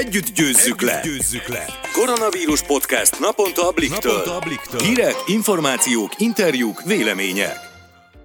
Együtt 0.00 0.26
győzzük, 0.34 0.82
Együtt 0.82 0.90
le. 0.90 1.00
győzzük 1.04 1.48
le! 1.48 1.64
Koronavírus 1.92 2.62
podcast 2.62 3.20
naponta 3.20 3.68
a 3.68 3.72
Bliktől. 3.72 4.12
Naponta 4.12 4.36
a 4.36 4.38
Bliktől. 4.38 4.80
Hírek, 4.80 5.14
információk, 5.26 6.10
interjúk, 6.18 6.82
vélemények. 6.82 7.56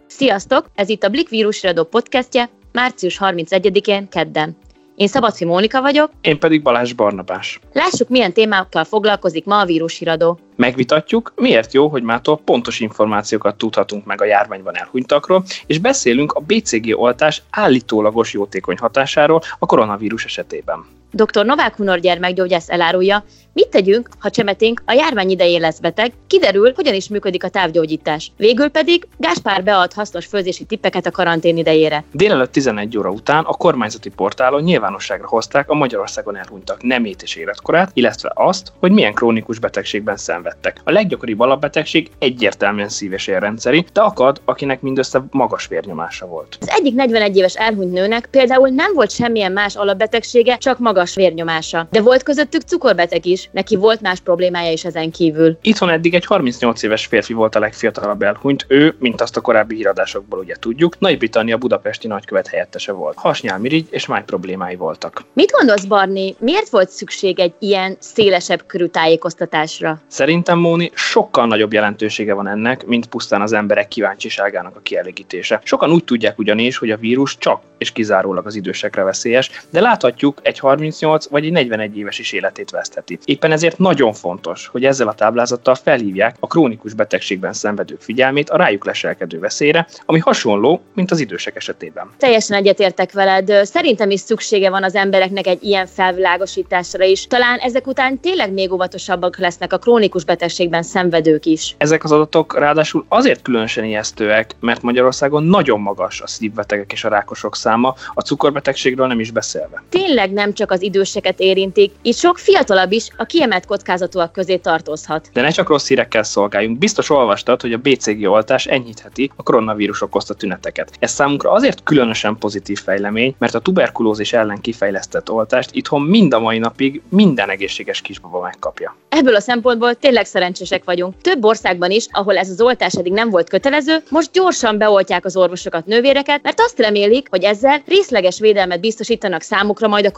Sziasztok! 0.07 0.69
Ez 0.75 0.89
itt 0.89 1.03
a 1.03 1.09
Blik 1.09 1.29
vírusradó 1.29 1.83
podcastje, 1.83 2.49
március 2.71 3.17
31-én, 3.21 4.09
kedden. 4.09 4.57
Én 4.95 5.07
Szabadfi 5.07 5.45
Mónika 5.45 5.81
vagyok. 5.81 6.11
Én 6.21 6.39
pedig 6.39 6.61
Balázs 6.61 6.93
Barnabás. 6.93 7.59
Lássuk, 7.73 8.09
milyen 8.09 8.33
témákkal 8.33 8.83
foglalkozik 8.83 9.45
ma 9.45 9.59
a 9.59 9.65
vírusiradó. 9.65 10.39
Megvitatjuk, 10.55 11.33
miért 11.35 11.73
jó, 11.73 11.87
hogy 11.87 12.03
mától 12.03 12.37
pontos 12.37 12.79
információkat 12.79 13.57
tudhatunk 13.57 14.05
meg 14.05 14.21
a 14.21 14.25
járványban 14.25 14.77
elhunytakról, 14.77 15.43
és 15.65 15.79
beszélünk 15.79 16.31
a 16.31 16.39
BCG 16.39 16.99
oltás 16.99 17.41
állítólagos 17.49 18.33
jótékony 18.33 18.77
hatásáról 18.77 19.41
a 19.59 19.65
koronavírus 19.65 20.25
esetében. 20.25 20.96
Dr. 21.11 21.45
Novák 21.45 21.75
Hunor 21.75 21.99
gyermekgyógyász 21.99 22.69
elárulja, 22.69 23.23
mit 23.57 23.67
tegyünk, 23.67 24.09
ha 24.19 24.29
csemeténk 24.29 24.81
a 24.85 24.93
járvány 24.93 25.29
idején 25.29 25.61
lesz 25.61 25.79
beteg, 25.79 26.11
kiderül, 26.27 26.73
hogyan 26.75 26.93
is 26.93 27.09
működik 27.09 27.43
a 27.43 27.49
távgyógyítás. 27.49 28.31
Végül 28.37 28.69
pedig 28.69 29.07
Gáspár 29.17 29.63
bead 29.63 29.93
hasznos 29.93 30.25
főzési 30.25 30.63
tippeket 30.63 31.05
a 31.05 31.11
karantén 31.11 31.57
idejére. 31.57 32.03
Délelőtt 32.11 32.51
11 32.51 32.97
óra 32.97 33.09
után 33.09 33.43
a 33.43 33.53
kormányzati 33.53 34.09
portálon 34.09 34.63
nyilvánosságra 34.63 35.27
hozták 35.27 35.69
a 35.69 35.73
Magyarországon 35.73 36.37
elhunytak 36.37 36.83
nemét 36.83 37.21
és 37.21 37.35
életkorát, 37.35 37.91
illetve 37.93 38.31
azt, 38.35 38.71
hogy 38.79 38.91
milyen 38.91 39.13
krónikus 39.13 39.59
betegségben 39.59 40.17
szenvedtek. 40.17 40.81
A 40.83 40.91
leggyakoribb 40.91 41.39
alapbetegség 41.39 42.09
egyértelműen 42.19 42.89
szíves 42.89 43.27
érrendszeri, 43.27 43.85
de 43.93 44.01
akad, 44.01 44.41
akinek 44.45 44.81
mindössze 44.81 45.23
magas 45.31 45.67
vérnyomása 45.67 46.25
volt. 46.25 46.57
Az 46.61 46.69
egyik 46.69 46.95
41 46.95 47.37
éves 47.37 47.55
elhunyt 47.55 47.93
nőnek 47.93 48.27
például 48.31 48.69
nem 48.69 48.93
volt 48.93 49.11
semmilyen 49.11 49.51
más 49.51 49.75
alapbetegsége, 49.75 50.57
csak 50.57 50.79
magas 50.79 50.96
magas 50.97 51.15
vérnyomása. 51.15 51.87
De 51.91 52.01
volt 52.01 52.23
közöttük 52.23 52.61
cukorbeteg 52.61 53.25
is, 53.25 53.49
neki 53.51 53.75
volt 53.75 54.01
más 54.01 54.19
problémája 54.19 54.71
is 54.71 54.85
ezen 54.85 55.11
kívül. 55.11 55.57
Itthon 55.61 55.89
eddig 55.89 56.13
egy 56.13 56.25
38 56.25 56.83
éves 56.83 57.05
férfi 57.05 57.33
volt 57.33 57.55
a 57.55 57.59
legfiatalabb 57.59 58.21
elhunyt, 58.21 58.65
ő, 58.67 58.95
mint 58.99 59.21
azt 59.21 59.37
a 59.37 59.41
korábbi 59.41 59.75
híradásokból 59.75 60.39
ugye 60.39 60.55
tudjuk, 60.59 60.99
Nagy-Britannia 60.99 61.57
budapesti 61.57 62.07
nagykövet 62.07 62.47
helyettese 62.47 62.91
volt. 62.91 63.17
Hasnyálmirigy 63.17 63.87
és 63.89 64.05
máj 64.05 64.23
problémái 64.23 64.75
voltak. 64.75 65.23
Mit 65.33 65.51
gondolsz, 65.51 65.85
Barni, 65.85 66.35
miért 66.39 66.69
volt 66.69 66.89
szükség 66.89 67.39
egy 67.39 67.53
ilyen 67.59 67.95
szélesebb 67.99 68.63
körű 68.65 68.85
tájékoztatásra? 68.85 70.01
Szerintem, 70.07 70.59
Móni, 70.59 70.91
sokkal 70.93 71.47
nagyobb 71.47 71.73
jelentősége 71.73 72.33
van 72.33 72.47
ennek, 72.47 72.85
mint 72.85 73.07
pusztán 73.07 73.41
az 73.41 73.53
emberek 73.53 73.87
kíváncsiságának 73.87 74.75
a 74.75 74.79
kielégítése. 74.83 75.61
Sokan 75.63 75.91
úgy 75.91 76.03
tudják 76.03 76.39
ugyanis, 76.39 76.77
hogy 76.77 76.91
a 76.91 76.97
vírus 76.97 77.37
csak 77.37 77.61
és 77.77 77.91
kizárólag 77.91 78.45
az 78.45 78.55
idősekre 78.55 79.03
veszélyes, 79.03 79.51
de 79.69 79.81
láthatjuk 79.81 80.39
egy 80.41 80.59
38 80.87 81.27
vagy 81.27 81.45
egy 81.45 81.51
41 81.51 81.97
éves 81.97 82.19
is 82.19 82.31
életét 82.31 82.69
vesztheti. 82.69 83.19
Éppen 83.25 83.51
ezért 83.51 83.77
nagyon 83.77 84.13
fontos, 84.13 84.67
hogy 84.67 84.85
ezzel 84.85 85.07
a 85.07 85.13
táblázattal 85.13 85.75
felhívják 85.75 86.35
a 86.39 86.47
krónikus 86.47 86.93
betegségben 86.93 87.53
szenvedők 87.53 88.01
figyelmét 88.01 88.49
a 88.49 88.57
rájuk 88.57 88.85
leselkedő 88.85 89.39
veszélyre, 89.39 89.87
ami 90.05 90.19
hasonló, 90.19 90.81
mint 90.93 91.11
az 91.11 91.19
idősek 91.19 91.55
esetében. 91.55 92.09
Teljesen 92.17 92.57
egyetértek 92.57 93.11
veled. 93.11 93.65
Szerintem 93.65 94.09
is 94.09 94.19
szüksége 94.19 94.69
van 94.69 94.83
az 94.83 94.95
embereknek 94.95 95.47
egy 95.47 95.63
ilyen 95.63 95.87
felvilágosításra 95.87 97.03
is. 97.03 97.27
Talán 97.27 97.57
ezek 97.59 97.87
után 97.87 98.19
tényleg 98.19 98.53
még 98.53 98.71
óvatosabbak 98.71 99.37
lesznek 99.37 99.73
a 99.73 99.77
krónikus 99.77 100.25
betegségben 100.25 100.83
szenvedők 100.83 101.45
is. 101.45 101.75
Ezek 101.77 102.03
az 102.03 102.11
adatok 102.11 102.57
ráadásul 102.59 103.05
azért 103.07 103.41
különösen 103.41 103.83
ijesztőek, 103.83 104.55
mert 104.59 104.81
Magyarországon 104.81 105.43
nagyon 105.43 105.79
magas 105.79 106.21
a 106.21 106.27
szívbetegek 106.27 106.91
és 106.91 107.03
a 107.03 107.09
rákosok 107.09 107.55
száma, 107.55 107.95
a 108.13 108.21
cukorbetegségről 108.21 109.07
nem 109.07 109.19
is 109.19 109.31
beszélve. 109.31 109.83
Tényleg 109.89 110.31
nem 110.31 110.53
csak 110.53 110.71
az 110.77 110.83
időseket 110.83 111.39
érintik, 111.39 111.91
itt 112.01 112.15
sok 112.15 112.37
fiatalabb 112.37 112.91
is 112.91 113.07
a 113.17 113.23
kiemelt 113.23 113.65
kockázatúak 113.65 114.31
közé 114.31 114.57
tartozhat. 114.57 115.29
De 115.33 115.41
ne 115.41 115.49
csak 115.49 115.69
rossz 115.69 115.87
hírekkel 115.87 116.23
szolgáljunk. 116.23 116.77
Biztos 116.77 117.09
olvastad, 117.09 117.61
hogy 117.61 117.73
a 117.73 117.77
BCG 117.77 118.27
oltás 118.27 118.65
enyhítheti 118.65 119.31
a 119.35 119.43
koronavírus 119.43 120.01
okozta 120.01 120.33
tüneteket. 120.33 120.91
Ez 120.99 121.11
számunkra 121.11 121.51
azért 121.51 121.83
különösen 121.83 122.37
pozitív 122.37 122.79
fejlemény, 122.79 123.35
mert 123.37 123.55
a 123.55 123.59
tuberkulózis 123.59 124.33
ellen 124.33 124.61
kifejlesztett 124.61 125.31
oltást 125.31 125.69
itthon 125.73 126.01
mind 126.01 126.33
a 126.33 126.39
mai 126.39 126.57
napig 126.57 127.01
minden 127.09 127.49
egészséges 127.49 128.01
kisbaba 128.01 128.41
megkapja. 128.41 128.95
Ebből 129.09 129.35
a 129.35 129.39
szempontból 129.39 129.95
tényleg 129.95 130.25
szerencsések 130.25 130.83
vagyunk. 130.83 131.21
Több 131.21 131.45
országban 131.45 131.91
is, 131.91 132.07
ahol 132.11 132.37
ez 132.37 132.49
az 132.49 132.61
oltás 132.61 132.93
eddig 132.93 133.13
nem 133.13 133.29
volt 133.29 133.49
kötelező, 133.49 134.03
most 134.09 134.31
gyorsan 134.31 134.77
beoltják 134.77 135.25
az 135.25 135.37
orvosokat, 135.37 135.85
nővéreket, 135.85 136.43
mert 136.43 136.59
azt 136.59 136.79
remélik, 136.79 137.27
hogy 137.29 137.43
ezzel 137.43 137.81
részleges 137.85 138.39
védelmet 138.39 138.79
biztosítanak 138.79 139.41
számukra 139.41 139.87
majd 139.87 140.05
a 140.05 140.11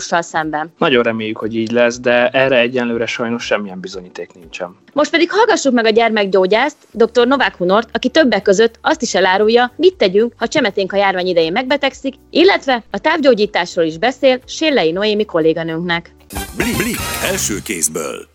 koronavírussal 0.00 0.22
szemben. 0.22 0.72
Nagyon 0.78 1.02
reméljük, 1.02 1.36
hogy 1.36 1.56
így 1.56 1.70
lesz, 1.70 2.00
de 2.00 2.28
erre 2.28 2.58
egyenlőre 2.58 3.06
sajnos 3.06 3.44
semmilyen 3.44 3.80
bizonyíték 3.80 4.34
nincsen. 4.34 4.76
Most 4.92 5.10
pedig 5.10 5.30
hallgassuk 5.30 5.72
meg 5.72 5.84
a 5.84 5.90
gyermekgyógyászt, 5.90 6.76
dr. 6.90 7.26
Novák 7.26 7.56
Hunort, 7.56 7.88
aki 7.92 8.08
többek 8.08 8.42
között 8.42 8.78
azt 8.80 9.02
is 9.02 9.14
elárulja, 9.14 9.72
mit 9.76 9.94
tegyünk, 9.94 10.32
ha 10.36 10.48
csemeténk 10.48 10.92
a 10.92 10.96
járvány 10.96 11.26
idején 11.26 11.52
megbetegszik, 11.52 12.14
illetve 12.30 12.82
a 12.90 12.98
távgyógyításról 12.98 13.84
is 13.84 13.98
beszél 13.98 14.40
Sérlei 14.46 14.92
Noémi 14.92 15.24
kolléganőnknek. 15.24 16.14
Blik, 16.56 16.76
blik, 16.76 16.98
első 17.30 17.54
kézből. 17.64 18.28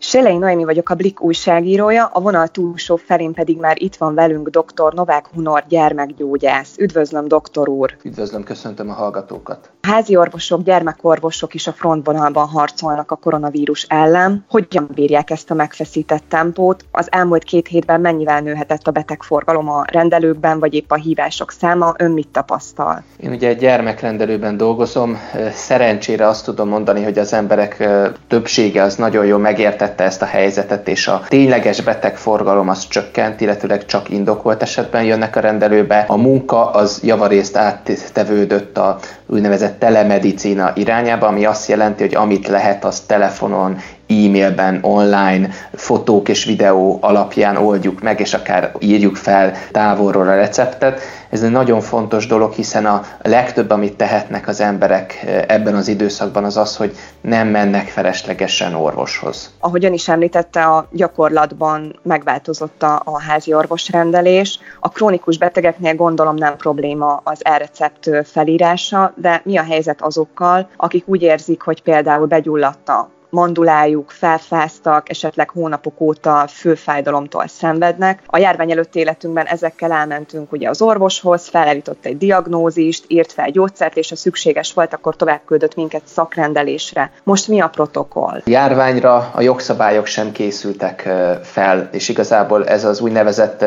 Selei 0.00 0.36
Noémi 0.36 0.64
vagyok 0.64 0.90
a 0.90 0.94
Blik 0.94 1.20
újságírója, 1.20 2.06
a 2.06 2.20
vonal 2.20 2.48
túlsó 2.48 2.96
felén 2.96 3.32
pedig 3.32 3.58
már 3.58 3.82
itt 3.82 3.96
van 3.96 4.14
velünk 4.14 4.48
dr. 4.48 4.94
Novák 4.94 5.26
Hunor 5.26 5.64
gyermekgyógyász. 5.68 6.76
Üdvözlöm, 6.78 7.28
doktor 7.28 7.68
úr! 7.68 7.96
Üdvözlöm, 8.02 8.44
köszöntöm 8.44 8.90
a 8.90 8.92
hallgatókat! 8.92 9.70
Házi 9.88 10.16
orvosok, 10.16 10.62
gyermekorvosok 10.62 11.54
is 11.54 11.66
a 11.66 11.72
frontvonalban 11.72 12.46
harcolnak 12.46 13.10
a 13.10 13.16
koronavírus 13.16 13.86
ellen. 13.88 14.44
Hogyan 14.48 14.90
bírják 14.94 15.30
ezt 15.30 15.50
a 15.50 15.54
megfeszített 15.54 16.22
tempót? 16.28 16.84
Az 16.90 17.08
elmúlt 17.10 17.44
két 17.44 17.66
hétben 17.66 18.00
mennyivel 18.00 18.40
nőhetett 18.40 18.86
a 18.86 18.90
betegforgalom 18.90 19.68
a 19.68 19.84
rendelőkben, 19.92 20.58
vagy 20.58 20.74
épp 20.74 20.90
a 20.90 20.94
hívások 20.94 21.50
száma? 21.50 21.94
Ön 21.98 22.10
mit 22.10 22.28
tapasztal? 22.28 23.02
Én 23.20 23.30
ugye 23.30 23.48
egy 23.48 23.58
gyermekrendelőben 23.58 24.56
dolgozom. 24.56 25.18
Szerencsére 25.52 26.26
azt 26.26 26.44
tudom 26.44 26.68
mondani, 26.68 27.02
hogy 27.02 27.18
az 27.18 27.32
emberek 27.32 27.88
többsége 28.26 28.82
az 28.82 28.96
nagyon 28.96 29.26
jól 29.26 29.38
megértette 29.38 30.04
ezt 30.04 30.22
a 30.22 30.26
helyzetet, 30.26 30.88
és 30.88 31.08
a 31.08 31.22
tényleges 31.28 31.80
betegforgalom 31.80 32.68
az 32.68 32.88
csökkent, 32.88 33.40
illetőleg 33.40 33.84
csak 33.84 34.08
indokolt 34.08 34.62
esetben 34.62 35.04
jönnek 35.04 35.36
a 35.36 35.40
rendelőbe. 35.40 36.04
A 36.08 36.16
munka 36.16 36.70
az 36.70 37.00
javarészt 37.02 37.56
áttevődött 37.56 38.78
a 38.78 38.98
úgynevezett 39.26 39.77
telemedicina 39.78 40.72
irányába, 40.74 41.26
ami 41.26 41.44
azt 41.44 41.68
jelenti, 41.68 42.02
hogy 42.02 42.14
amit 42.14 42.48
lehet, 42.48 42.84
az 42.84 43.00
telefonon, 43.00 43.78
e-mailben, 44.08 44.78
online 44.82 45.48
fotók 45.74 46.28
és 46.28 46.44
videó 46.44 46.98
alapján 47.00 47.56
oldjuk 47.56 48.00
meg, 48.00 48.20
és 48.20 48.34
akár 48.34 48.72
írjuk 48.78 49.16
fel 49.16 49.52
távolról 49.72 50.28
a 50.28 50.34
receptet. 50.34 51.00
Ez 51.30 51.42
egy 51.42 51.50
nagyon 51.50 51.80
fontos 51.80 52.26
dolog, 52.26 52.52
hiszen 52.52 52.86
a 52.86 53.02
legtöbb, 53.22 53.70
amit 53.70 53.96
tehetnek 53.96 54.48
az 54.48 54.60
emberek 54.60 55.22
eh, 55.24 55.42
ebben 55.46 55.74
az 55.74 55.88
időszakban, 55.88 56.44
az 56.44 56.56
az, 56.56 56.76
hogy 56.76 56.96
nem 57.20 57.48
mennek 57.48 57.88
feleslegesen 57.88 58.74
orvoshoz. 58.74 59.52
Ahogy 59.60 59.84
ön 59.84 59.92
is 59.92 60.08
említette, 60.08 60.64
a 60.64 60.88
gyakorlatban 60.92 61.98
megváltozott 62.02 62.82
a, 62.82 63.02
a 63.04 63.20
házi 63.20 63.54
orvosrendelés. 63.54 64.58
A 64.80 64.88
krónikus 64.88 65.38
betegeknél 65.38 65.94
gondolom 65.94 66.34
nem 66.34 66.56
probléma 66.56 67.20
az 67.24 67.44
e-recept 67.44 68.10
felírása, 68.24 69.12
de 69.16 69.40
mi 69.44 69.56
a 69.58 69.62
helyzet 69.62 70.02
azokkal, 70.02 70.68
akik 70.76 71.08
úgy 71.08 71.22
érzik, 71.22 71.62
hogy 71.62 71.82
például 71.82 72.26
begyulladt 72.26 72.88
a 72.88 73.16
mandulájuk, 73.30 74.10
felfáztak, 74.10 75.10
esetleg 75.10 75.50
hónapok 75.50 76.00
óta 76.00 76.46
főfájdalomtól 76.48 77.46
szenvednek. 77.46 78.22
A 78.26 78.38
járvány 78.38 78.70
előtt 78.70 78.94
életünkben 78.94 79.46
ezekkel 79.46 79.92
elmentünk 79.92 80.52
ugye 80.52 80.68
az 80.68 80.82
orvoshoz, 80.82 81.48
felállított 81.48 82.04
egy 82.04 82.18
diagnózist, 82.18 83.04
írt 83.06 83.32
fel 83.32 83.50
gyógyszert, 83.50 83.96
és 83.96 84.08
ha 84.08 84.16
szükséges 84.16 84.72
volt, 84.72 84.94
akkor 84.94 85.16
tovább 85.16 85.40
küldött 85.44 85.74
minket 85.74 86.02
szakrendelésre. 86.04 87.10
Most 87.22 87.48
mi 87.48 87.60
a 87.60 87.68
protokoll? 87.68 88.42
A 88.44 88.50
járványra 88.50 89.30
a 89.34 89.40
jogszabályok 89.40 90.06
sem 90.06 90.32
készültek 90.32 91.08
fel, 91.42 91.88
és 91.92 92.08
igazából 92.08 92.66
ez 92.66 92.84
az 92.84 93.00
úgynevezett 93.00 93.64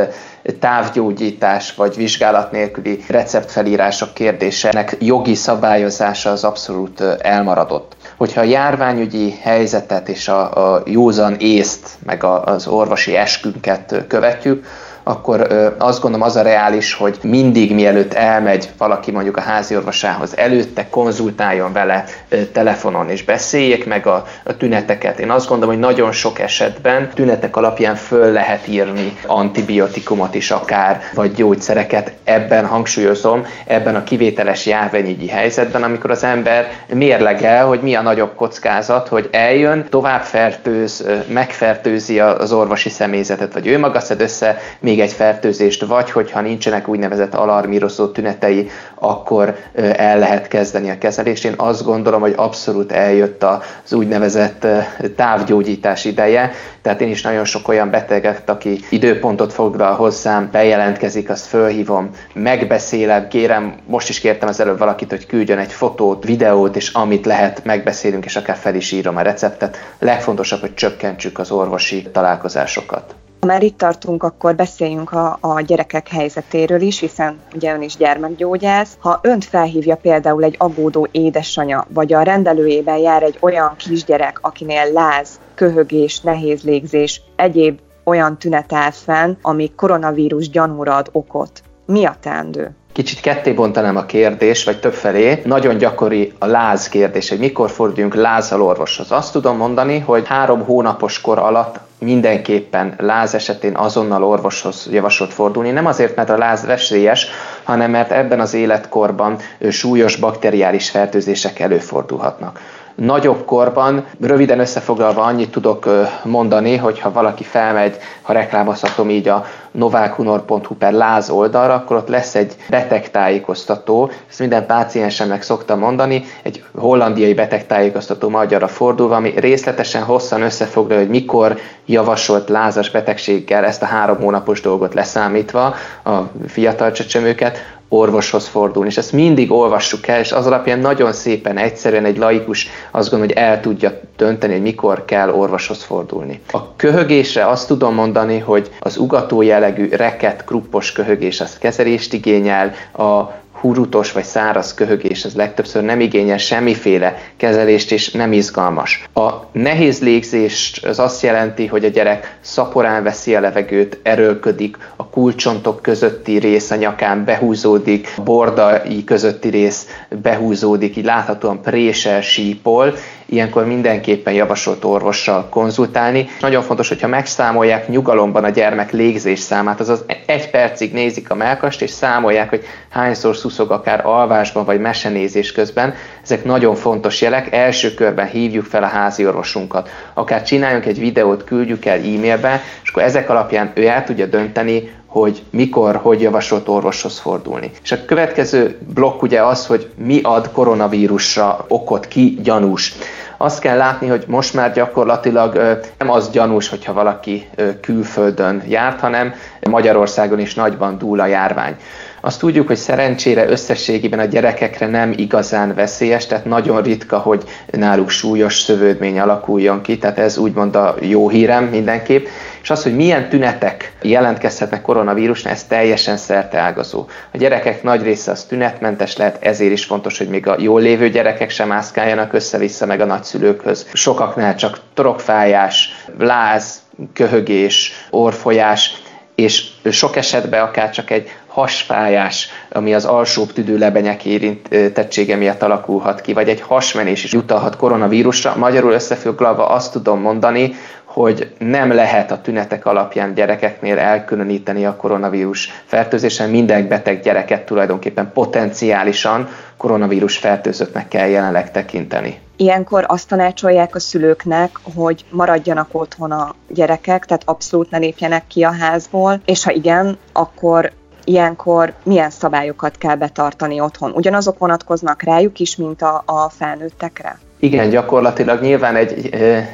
távgyógyítás 0.60 1.76
vagy 1.76 1.96
vizsgálat 1.96 2.52
nélküli 2.52 3.04
receptfelírások 3.08 4.14
kérdésének 4.14 4.98
jogi 5.00 5.36
szabályozása 5.36 6.30
az 6.32 6.44
abszolút 6.44 7.02
elmaradott. 7.02 7.96
Hogyha 8.22 8.42
a 8.42 8.44
járványügyi 8.44 9.38
helyzetet 9.42 10.10
és 10.10 10.28
a, 10.28 10.74
a 10.76 10.84
józan 10.86 11.36
észt, 11.40 11.90
meg 12.06 12.24
a, 12.24 12.44
az 12.44 12.68
orvosi 12.68 13.16
eskünket 13.16 14.06
követjük, 14.08 14.66
akkor 15.04 15.48
azt 15.78 16.02
gondolom 16.02 16.28
az 16.28 16.36
a 16.36 16.42
reális, 16.42 16.94
hogy 16.94 17.18
mindig 17.22 17.74
mielőtt 17.74 18.14
elmegy 18.14 18.70
valaki 18.78 19.12
mondjuk 19.12 19.38
a 19.38 19.42
házi 19.42 19.76
orvosához, 19.76 20.38
előtte 20.38 20.90
konzultáljon 20.90 21.74
vele 21.74 22.04
telefonon, 22.52 23.10
és 23.10 23.24
beszéljék 23.24 23.86
meg 23.86 24.08
a, 24.08 24.26
a 24.44 24.58
tüneteket. 24.58 25.20
Én 25.20 25.32
azt 25.32 25.48
gondolom, 25.48 25.76
hogy 25.76 25.84
nagyon 25.84 26.12
sok 26.12 26.40
esetben 26.40 27.10
tünetek 27.14 27.56
alapján 27.56 27.96
föl 27.96 28.32
lehet 28.32 28.68
írni 28.68 29.18
antibiotikumot 29.26 30.36
is 30.36 30.52
akár, 30.52 31.02
vagy 31.14 31.34
gyógyszereket. 31.34 32.12
Ebben 32.24 32.66
hangsúlyozom, 32.66 33.46
ebben 33.66 33.96
a 33.96 34.04
kivételes 34.04 34.66
járványügyi 34.66 35.28
helyzetben, 35.28 35.84
amikor 35.84 36.12
az 36.12 36.24
ember 36.24 36.72
mérlegel, 36.94 37.66
hogy 37.66 37.82
mi 37.82 37.96
a 37.96 38.02
nagyobb 38.02 38.36
kockázat, 38.36 39.08
hogy 39.08 39.30
eljön, 39.32 39.86
tovább 39.90 40.22
fertőz, 40.22 41.06
megfertőzi 41.28 42.20
az 42.20 42.52
orvosi 42.52 42.90
személyzetet, 42.90 43.54
vagy 43.54 43.68
ő 43.68 43.80
maga 43.80 44.00
szed 44.00 44.22
össze 44.22 44.58
még 44.80 44.91
egy 45.00 45.12
fertőzést, 45.12 45.86
vagy 45.86 46.12
hogyha 46.12 46.42
nincsenek 46.42 46.88
úgynevezett 46.88 47.34
alarmírozó 47.34 48.08
tünetei, 48.08 48.70
akkor 48.96 49.56
el 49.96 50.20
lehet 50.20 50.48
kezdeni 50.48 50.90
a 50.90 50.98
kezelést. 50.98 51.46
Én 51.46 51.54
azt 51.58 51.84
gondolom, 51.84 52.22
hogy 52.22 52.34
abszolút 52.36 52.92
eljött 52.92 53.44
az 53.44 53.94
úgynevezett 53.94 54.68
távgyógyítás 55.16 56.06
ideje, 56.06 56.52
tehát 56.82 57.02
én 57.02 57.10
is 57.10 57.22
nagyon 57.22 57.46
sok 57.46 57.68
olyan 57.68 57.90
beteget, 57.90 58.50
aki 58.50 58.80
időpontot 58.90 59.54
foglal 59.54 59.96
hozzám, 59.96 60.50
bejelentkezik, 60.52 61.30
azt 61.30 61.46
fölhívom, 61.46 62.10
megbeszélem, 62.34 63.28
kérem, 63.28 63.76
most 63.86 64.10
is 64.10 64.20
kértem 64.20 64.50
az 64.50 64.60
előbb 64.60 64.78
valakit, 64.78 65.10
hogy 65.10 65.26
küldjön 65.26 65.58
egy 65.58 65.72
fotót, 65.72 66.24
videót, 66.24 66.76
és 66.76 66.90
amit 66.94 67.26
lehet, 67.26 67.64
megbeszélünk, 67.64 68.26
és 68.26 68.36
akár 68.36 68.56
fel 68.56 68.76
is 68.76 68.92
írom 68.92 69.18
a 69.18 69.22
receptet. 69.22 69.78
Legfontosabb, 70.00 70.60
hogy 70.60 70.74
csökkentsük 70.74 71.40
az 71.40 71.52
orvosi 71.52 72.02
találkozásokat. 72.12 73.16
Ha 73.42 73.48
már 73.48 73.64
itt 73.64 73.78
tartunk, 73.78 74.24
akkor 74.24 74.56
beszéljünk 74.56 75.12
a, 75.12 75.38
a 75.40 75.62
gyerekek 75.62 76.08
helyzetéről 76.08 76.82
is, 76.82 77.00
hiszen 77.00 77.40
ugye 77.56 77.74
ön 77.74 77.82
is 77.82 77.96
gyermekgyógyász. 77.96 78.98
Ha 79.00 79.20
önt 79.22 79.46
felhívja 79.46 79.96
például 79.96 80.44
egy 80.44 80.56
aggódó 80.58 81.08
édesanya, 81.12 81.86
vagy 81.94 82.14
a 82.14 82.22
rendelőjében 82.22 82.98
jár 82.98 83.24
egy 83.24 83.38
olyan 83.40 83.76
kisgyerek, 83.78 84.40
akinél 84.42 84.92
láz, 84.92 85.40
köhögés, 85.56 86.20
nehéz 86.20 86.64
légzés, 86.64 87.22
egyéb 87.36 87.80
olyan 88.04 88.38
tünet 88.38 88.74
áll 88.74 88.92
fenn, 88.92 89.36
ami 89.42 89.72
koronavírus 89.76 90.50
gyanúra 90.50 90.96
ad 90.96 91.10
okot, 91.12 91.62
mi 91.86 92.06
a 92.06 92.16
teendő? 92.20 92.76
Kicsit 92.92 93.20
ketté 93.20 93.52
bontanám 93.52 93.96
a 93.98 94.06
kérdés, 94.06 94.64
vagy 94.64 94.80
többfelé. 94.80 95.42
Nagyon 95.46 95.78
gyakori 95.78 96.34
a 96.40 96.46
láz 96.46 96.90
kérdés, 96.90 97.30
hogy 97.30 97.40
mikor 97.40 97.70
forduljunk 97.70 98.16
lázal 98.16 98.62
orvoshoz. 98.62 99.12
Azt 99.12 99.32
tudom 99.32 99.58
mondani, 99.58 100.00
hogy 100.00 100.28
három 100.28 100.64
hónapos 100.64 101.22
kor 101.22 101.38
alatt 101.38 101.80
mindenképpen 102.04 102.94
láz 102.98 103.34
esetén 103.34 103.76
azonnal 103.76 104.24
orvoshoz 104.24 104.88
javasolt 104.92 105.34
fordulni. 105.34 105.72
Nem 105.72 105.86
azért, 105.86 106.16
mert 106.16 106.30
a 106.30 106.38
láz 106.38 106.66
veszélyes, 106.66 107.28
hanem 107.64 107.92
mert 107.92 108.12
ebben 108.12 108.40
az 108.40 108.54
életkorban 108.54 109.38
súlyos 109.70 110.16
bakteriális 110.16 110.90
fertőzések 110.90 111.60
előfordulhatnak. 111.60 112.60
Nagyobb 113.06 113.46
korban, 113.46 114.06
röviden 114.20 114.60
összefoglalva 114.60 115.22
annyit 115.22 115.52
tudok 115.52 115.90
mondani, 116.24 116.76
hogy 116.76 117.00
ha 117.00 117.12
valaki 117.12 117.44
felmegy, 117.44 117.98
ha 118.22 118.34
reklámozhatom 118.34 119.10
így 119.10 119.28
a 119.28 119.46
novákhunor.hu 119.72 120.76
per 120.76 120.94
láz 120.94 121.30
oldalra, 121.30 121.74
akkor 121.74 121.98
ott 121.98 122.08
lesz 122.08 122.36
egy 122.36 122.56
betegtájékoztató, 122.70 124.12
ezt 124.30 124.40
minden 124.40 124.66
páciensemnek 124.66 125.42
szoktam 125.42 125.80
mondani, 125.80 126.24
egy 126.44 126.64
hollandiai 126.76 127.34
betegtájékoztató 127.34 128.30
magyarra 128.30 128.68
fordulva, 128.68 129.16
ami 129.16 129.34
részletesen 129.36 130.04
hosszan 130.04 130.42
összefoglalja, 130.42 131.04
hogy 131.04 131.12
mikor 131.12 131.58
javasolt 131.86 132.50
lázas 132.50 132.90
betegséggel 132.90 133.66
ezt 133.66 133.82
a 133.82 133.86
három 133.86 134.18
hónapos 134.18 134.62
dolgot 134.62 134.94
leszámítva 134.94 135.76
a 136.04 136.18
fiatal 136.48 136.92
csecsemőket, 136.92 137.58
orvoshoz 137.94 138.48
fordulni. 138.48 138.90
És 138.90 138.98
ezt 138.98 139.12
mindig 139.12 139.52
olvassuk 139.52 140.08
el, 140.08 140.20
és 140.20 140.32
az 140.32 140.46
alapján 140.46 140.80
nagyon 140.80 141.14
szépen, 141.14 141.58
egyszerűen 141.58 142.06
egy 142.06 142.18
laikus 142.18 142.68
azt 142.92 143.10
gondolja, 143.10 143.36
hogy 143.36 143.44
el 143.44 143.60
tudja 143.60 144.00
dönteni, 144.18 144.54
hogy 144.54 144.62
mikor 144.62 145.06
kell 145.06 145.30
orvoshoz 145.30 145.84
fordulni. 145.84 146.42
A 146.52 146.76
köhögésre 146.76 147.48
azt 147.48 147.68
tudom 147.68 147.94
mondani, 147.94 148.40
hogy 148.40 148.72
az 148.80 148.98
ugató 148.98 149.42
jellegű 149.42 149.90
reket, 149.90 150.44
kruppos 150.46 150.92
köhögés 150.92 151.42
az 151.42 151.58
kezelést 151.58 152.14
igényel, 152.14 152.74
a 152.98 153.41
hurutos 153.62 154.12
vagy 154.12 154.24
száraz 154.24 154.74
köhögés, 154.74 155.24
ez 155.24 155.36
legtöbbször 155.36 155.84
nem 155.84 156.00
igényel 156.00 156.38
semmiféle 156.38 157.18
kezelést, 157.38 157.92
és 157.92 158.12
nem 158.12 158.34
izgalmas. 158.34 159.04
A 159.14 159.30
nehéz 159.52 160.02
légzés 160.02 160.82
az 160.84 161.00
azt 161.00 161.24
jelenti, 161.24 161.66
hogy 161.66 161.86
a 161.86 161.90
gyerek 161.90 162.38
szaporán 162.40 163.04
veszi 163.04 163.36
a 163.36 163.40
levegőt, 163.40 164.00
erőlködik, 164.04 164.78
a 164.96 165.06
kulcsontok 165.06 165.82
közötti 165.82 166.38
rész 166.38 166.72
a 166.72 166.76
nyakán 166.76 167.26
behúzódik, 167.26 168.14
a 168.18 168.22
bordai 168.22 169.04
közötti 169.04 169.50
rész 169.50 169.88
behúzódik, 170.22 170.98
így 170.98 171.06
láthatóan 171.06 171.62
présel, 171.62 172.22
sípol, 172.22 172.94
ilyenkor 173.32 173.66
mindenképpen 173.66 174.34
javasolt 174.34 174.84
orvossal 174.84 175.48
konzultálni. 175.50 176.28
Nagyon 176.40 176.64
fontos, 176.64 176.88
hogyha 176.88 177.08
megszámolják 177.08 177.88
nyugalomban 177.88 178.44
a 178.44 178.50
gyermek 178.50 178.92
légzés 178.92 179.40
számát, 179.40 179.80
azaz 179.80 180.06
egy 180.26 180.50
percig 180.50 180.94
nézik 180.94 181.30
a 181.30 181.36
melkast, 181.36 181.82
és 181.82 181.90
számolják, 181.90 182.50
hogy 182.50 182.64
hányszor 182.90 183.36
szuszog 183.36 183.72
akár 183.72 184.06
alvásban 184.06 184.66
vagy 184.66 184.80
mesenézés 184.80 185.52
közben. 185.52 185.94
Ezek 186.24 186.44
nagyon 186.44 186.76
fontos 186.76 187.22
jelek. 187.22 187.54
Első 187.54 187.94
körben 187.94 188.28
hívjuk 188.28 188.66
fel 188.66 188.84
a 188.84 188.88
házi 188.88 189.26
orvosunkat. 189.26 189.90
Akár 190.14 190.44
csináljunk 190.44 190.86
egy 190.86 191.00
videót, 191.00 191.44
küldjük 191.44 191.86
el 191.86 191.98
e-mailbe, 191.98 192.62
és 192.84 192.90
akkor 192.90 193.04
ezek 193.04 193.30
alapján 193.30 193.72
ő 193.74 193.88
el 193.88 194.04
tudja 194.04 194.26
dönteni, 194.26 194.92
hogy 195.06 195.44
mikor, 195.50 195.96
hogy 195.96 196.22
javasolt 196.22 196.68
orvoshoz 196.68 197.20
fordulni. 197.20 197.72
És 197.84 197.92
a 197.92 198.06
következő 198.06 198.78
blokk 198.94 199.22
ugye 199.22 199.42
az, 199.42 199.66
hogy 199.66 199.90
mi 199.96 200.20
ad 200.24 200.52
koronavírusra 200.52 201.66
okot, 201.68 202.08
ki 202.08 202.40
gyanús. 202.44 202.94
Azt 203.38 203.60
kell 203.60 203.78
látni, 203.78 204.08
hogy 204.08 204.24
most 204.28 204.54
már 204.54 204.74
gyakorlatilag 204.74 205.80
nem 205.98 206.10
az 206.10 206.30
gyanús, 206.30 206.70
hogyha 206.70 206.94
valaki 206.94 207.48
külföldön 207.82 208.64
járt, 208.68 209.00
hanem 209.00 209.34
Magyarországon 209.70 210.40
is 210.40 210.54
nagyban 210.54 210.98
dúl 210.98 211.20
a 211.20 211.26
járvány. 211.26 211.76
Azt 212.22 212.40
tudjuk, 212.40 212.68
hogy 212.68 212.78
szerencsére 212.78 213.50
összességében 213.50 214.20
a 214.20 214.26
gyerekekre 214.26 214.88
nem 214.88 215.14
igazán 215.16 215.74
veszélyes, 215.76 216.26
tehát 216.26 216.46
nagyon 216.46 216.82
ritka, 216.82 217.18
hogy 217.18 217.44
náluk 217.72 218.10
súlyos 218.10 218.60
szövődmény 218.60 219.20
alakuljon 219.20 219.82
ki, 219.82 219.98
tehát 219.98 220.20
ez 220.20 220.38
úgymond 220.38 220.76
a 220.76 220.96
jó 221.00 221.30
hírem 221.30 221.64
mindenképp. 221.64 222.26
És 222.62 222.70
az, 222.70 222.84
hogy 222.84 222.96
milyen 222.96 223.30
tünetek 223.30 223.94
jelentkezhetnek 224.02 224.82
koronavírusnál, 224.82 225.54
ez 225.54 225.64
teljesen 225.64 226.18
szerteágazó. 226.18 227.06
A 227.34 227.38
gyerekek 227.38 227.84
nagy 227.84 228.04
része 228.04 228.32
az 228.32 228.44
tünetmentes 228.44 229.18
lehet, 229.18 229.44
ezért 229.44 229.72
is 229.72 229.86
fontos, 229.86 230.18
hogy 230.18 230.28
még 230.28 230.48
a 230.48 230.56
jól 230.60 230.82
lévő 230.82 231.10
gyerekek 231.10 231.50
sem 231.50 231.68
mászkáljanak 231.68 232.34
össze-vissza 232.34 232.86
meg 232.86 233.02
a 233.02 233.06
nagyszülőkhöz. 233.06 233.88
Sokaknál 233.94 234.56
csak 234.56 234.80
torokfájás, 234.94 236.06
láz, 236.18 236.82
köhögés, 237.14 237.94
orfolyás, 238.10 239.02
és 239.36 239.66
sok 239.92 240.16
esetben 240.16 240.62
akár 240.62 240.90
csak 240.90 241.10
egy 241.10 241.30
hasfájás, 241.52 242.50
ami 242.70 242.94
az 242.94 243.06
alsóbb 243.06 243.54
tüdőlebenyek 243.54 244.26
érintettsége 244.26 245.36
miatt 245.36 245.62
alakulhat 245.62 246.22
ki, 246.22 246.34
vagy 246.34 246.50
egy 246.50 246.62
hasmenés 246.62 247.24
is 247.24 247.34
jutalhat 247.34 247.76
koronavírusra. 247.76 248.56
Magyarul 248.58 248.92
összefoglalva 248.92 249.68
azt 249.68 249.92
tudom 249.92 250.22
mondani, 250.22 250.74
hogy 251.04 251.54
nem 251.58 251.94
lehet 251.94 252.32
a 252.32 252.42
tünetek 252.42 252.86
alapján 252.86 253.34
gyerekeknél 253.34 253.98
elkülöníteni 253.98 254.86
a 254.86 254.96
koronavírus 254.96 255.84
fertőzésen. 255.86 256.50
Minden 256.50 256.88
beteg 256.88 257.22
gyereket 257.22 257.66
tulajdonképpen 257.66 258.32
potenciálisan 258.34 259.48
koronavírus 259.78 260.38
fertőzöttnek 260.38 261.08
kell 261.08 261.28
jelenleg 261.28 261.72
tekinteni. 261.72 262.40
Ilyenkor 262.56 263.06
azt 263.08 263.28
tanácsolják 263.28 263.96
a 263.96 264.00
szülőknek, 264.00 264.70
hogy 264.96 265.26
maradjanak 265.30 265.88
otthon 265.92 266.32
a 266.32 266.56
gyerekek, 266.68 267.26
tehát 267.26 267.44
abszolút 267.46 267.90
ne 267.90 267.98
lépjenek 267.98 268.48
ki 268.48 268.64
a 268.64 268.72
házból, 268.80 269.42
és 269.46 269.64
ha 269.64 269.72
igen, 269.72 270.18
akkor 270.34 270.92
ilyenkor 271.24 271.94
milyen 272.04 272.30
szabályokat 272.30 272.98
kell 272.98 273.16
betartani 273.16 273.80
otthon? 273.80 274.12
Ugyanazok 274.12 274.58
vonatkoznak 274.58 275.22
rájuk 275.22 275.60
is, 275.60 275.76
mint 275.76 276.02
a, 276.02 276.24
a 276.26 276.50
felnőttekre? 276.50 277.40
Igen, 277.64 277.90
gyakorlatilag 277.90 278.62
nyilván 278.62 278.96
egy 278.96 279.30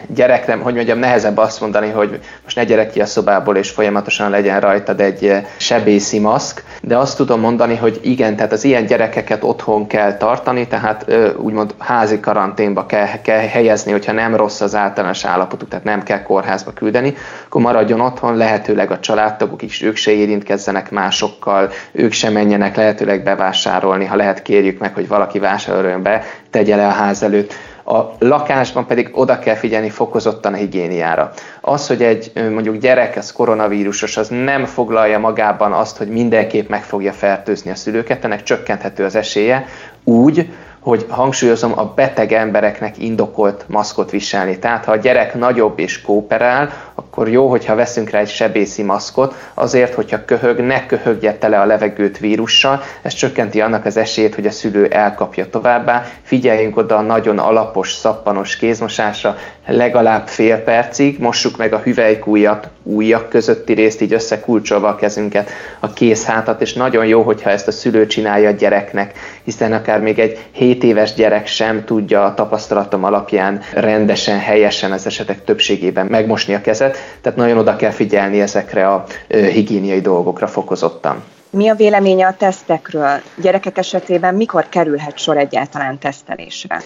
gyerekre, 0.07 0.55
hogy 0.55 0.73
mondjam, 0.73 0.99
nehezebb 0.99 1.37
azt 1.37 1.61
mondani, 1.61 1.89
hogy 1.89 2.19
most 2.43 2.55
ne 2.55 2.63
gyerek 2.63 2.91
ki 2.91 3.01
a 3.01 3.05
szobából, 3.05 3.55
és 3.55 3.69
folyamatosan 3.69 4.29
legyen 4.29 4.59
rajtad 4.59 5.01
egy 5.01 5.33
sebészi 5.57 6.19
maszk, 6.19 6.63
de 6.81 6.97
azt 6.97 7.17
tudom 7.17 7.39
mondani, 7.39 7.75
hogy 7.75 7.99
igen, 8.03 8.35
tehát 8.35 8.51
az 8.51 8.63
ilyen 8.63 8.85
gyerekeket 8.85 9.43
otthon 9.43 9.87
kell 9.87 10.17
tartani, 10.17 10.67
tehát 10.67 11.05
úgymond 11.37 11.75
házi 11.77 12.19
karanténba 12.19 12.85
kell, 12.85 13.07
kell 13.21 13.47
helyezni, 13.47 13.91
hogyha 13.91 14.11
nem 14.11 14.35
rossz 14.35 14.61
az 14.61 14.75
általános 14.75 15.25
állapotuk, 15.25 15.69
tehát 15.69 15.85
nem 15.85 16.03
kell 16.03 16.23
kórházba 16.23 16.71
küldeni, 16.71 17.15
akkor 17.45 17.61
maradjon 17.61 18.01
otthon, 18.01 18.35
lehetőleg 18.37 18.91
a 18.91 18.99
családtagok 18.99 19.61
is, 19.61 19.81
ők 19.81 19.95
se 19.95 20.11
érintkezzenek 20.11 20.91
másokkal, 20.91 21.69
ők 21.91 22.11
se 22.11 22.29
menjenek 22.29 22.75
lehetőleg 22.75 23.23
bevásárolni, 23.23 24.05
ha 24.05 24.15
lehet 24.15 24.41
kérjük 24.41 24.79
meg, 24.79 24.93
hogy 24.93 25.07
valaki 25.07 25.39
vásároljon 25.39 26.03
be, 26.03 26.23
tegye 26.49 26.75
le 26.75 26.87
a 26.87 26.91
ház 26.91 27.23
előtt 27.23 27.53
a 27.89 28.15
lakásban 28.19 28.85
pedig 28.85 29.09
oda 29.11 29.39
kell 29.39 29.55
figyelni 29.55 29.89
fokozottan 29.89 30.53
a 30.53 30.57
higiéniára. 30.57 31.31
Az, 31.61 31.87
hogy 31.87 32.03
egy 32.03 32.31
mondjuk 32.35 32.77
gyerek, 32.77 33.15
ez 33.15 33.31
koronavírusos, 33.31 34.17
az 34.17 34.27
nem 34.27 34.65
foglalja 34.65 35.19
magában 35.19 35.71
azt, 35.71 35.97
hogy 35.97 36.07
mindenképp 36.07 36.69
meg 36.69 36.83
fogja 36.83 37.13
fertőzni 37.13 37.71
a 37.71 37.75
szülőket, 37.75 38.23
ennek 38.23 38.43
csökkenthető 38.43 39.03
az 39.03 39.15
esélye, 39.15 39.65
úgy, 40.03 40.49
hogy 40.79 41.05
hangsúlyozom, 41.09 41.79
a 41.79 41.93
beteg 41.95 42.31
embereknek 42.31 42.97
indokolt 42.97 43.65
maszkot 43.67 44.11
viselni. 44.11 44.59
Tehát 44.59 44.85
ha 44.85 44.91
a 44.91 44.95
gyerek 44.95 45.35
nagyobb 45.35 45.79
és 45.79 46.01
kooperál, 46.01 46.69
akkor 47.17 47.29
jó, 47.29 47.49
hogyha 47.49 47.75
veszünk 47.75 48.09
rá 48.09 48.19
egy 48.19 48.29
sebészi 48.29 48.83
maszkot, 48.83 49.35
azért, 49.53 49.93
hogyha 49.93 50.25
köhög, 50.25 50.59
ne 50.59 50.85
köhögje 50.85 51.33
tele 51.33 51.59
a 51.59 51.65
levegőt 51.65 52.17
vírussal, 52.17 52.81
ez 53.01 53.13
csökkenti 53.13 53.61
annak 53.61 53.85
az 53.85 53.97
esélyét, 53.97 54.35
hogy 54.35 54.45
a 54.45 54.51
szülő 54.51 54.85
elkapja 54.85 55.49
továbbá. 55.49 56.05
Figyeljünk 56.21 56.77
oda 56.77 56.95
a 56.97 57.01
nagyon 57.01 57.39
alapos, 57.39 57.91
szappanos 57.91 58.55
kézmosásra, 58.55 59.35
legalább 59.67 60.27
fél 60.27 60.57
percig, 60.57 61.19
mossuk 61.19 61.57
meg 61.57 61.73
a 61.73 61.77
hüvelykújat, 61.77 62.69
ujjak 62.83 63.29
közötti 63.29 63.73
részt, 63.73 64.01
így 64.01 64.13
összekulcsolva 64.13 64.87
a 64.87 64.95
kezünket, 64.95 65.49
a 65.79 65.93
kézhátat, 65.93 66.61
és 66.61 66.73
nagyon 66.73 67.05
jó, 67.05 67.21
hogyha 67.21 67.49
ezt 67.49 67.67
a 67.67 67.71
szülő 67.71 68.07
csinálja 68.07 68.49
a 68.49 68.51
gyereknek, 68.51 69.17
hiszen 69.43 69.73
akár 69.73 69.99
még 69.99 70.19
egy 70.19 70.45
7 70.51 70.83
éves 70.83 71.13
gyerek 71.13 71.47
sem 71.47 71.85
tudja 71.85 72.25
a 72.25 72.33
tapasztalatom 72.33 73.03
alapján 73.03 73.61
rendesen, 73.73 74.39
helyesen 74.39 74.91
az 74.91 75.05
esetek 75.05 75.43
többségében 75.43 76.05
megmosni 76.05 76.53
a 76.53 76.61
kezet, 76.61 77.06
tehát 77.21 77.37
nagyon 77.37 77.57
oda 77.57 77.75
kell 77.75 77.91
figyelni 77.91 78.41
ezekre 78.41 78.87
a 78.87 79.05
higiéniai 79.27 80.01
dolgokra 80.01 80.47
fokozottan. 80.47 81.23
Mi 81.49 81.69
a 81.69 81.75
véleménye 81.75 82.27
a 82.27 82.35
tesztekről? 82.37 83.21
Gyerekek 83.41 83.77
esetében 83.77 84.35
mikor 84.35 84.65
kerülhet 84.69 85.17
sor 85.17 85.37
egyáltalán 85.37 85.99
tesztelésre? 85.99 86.81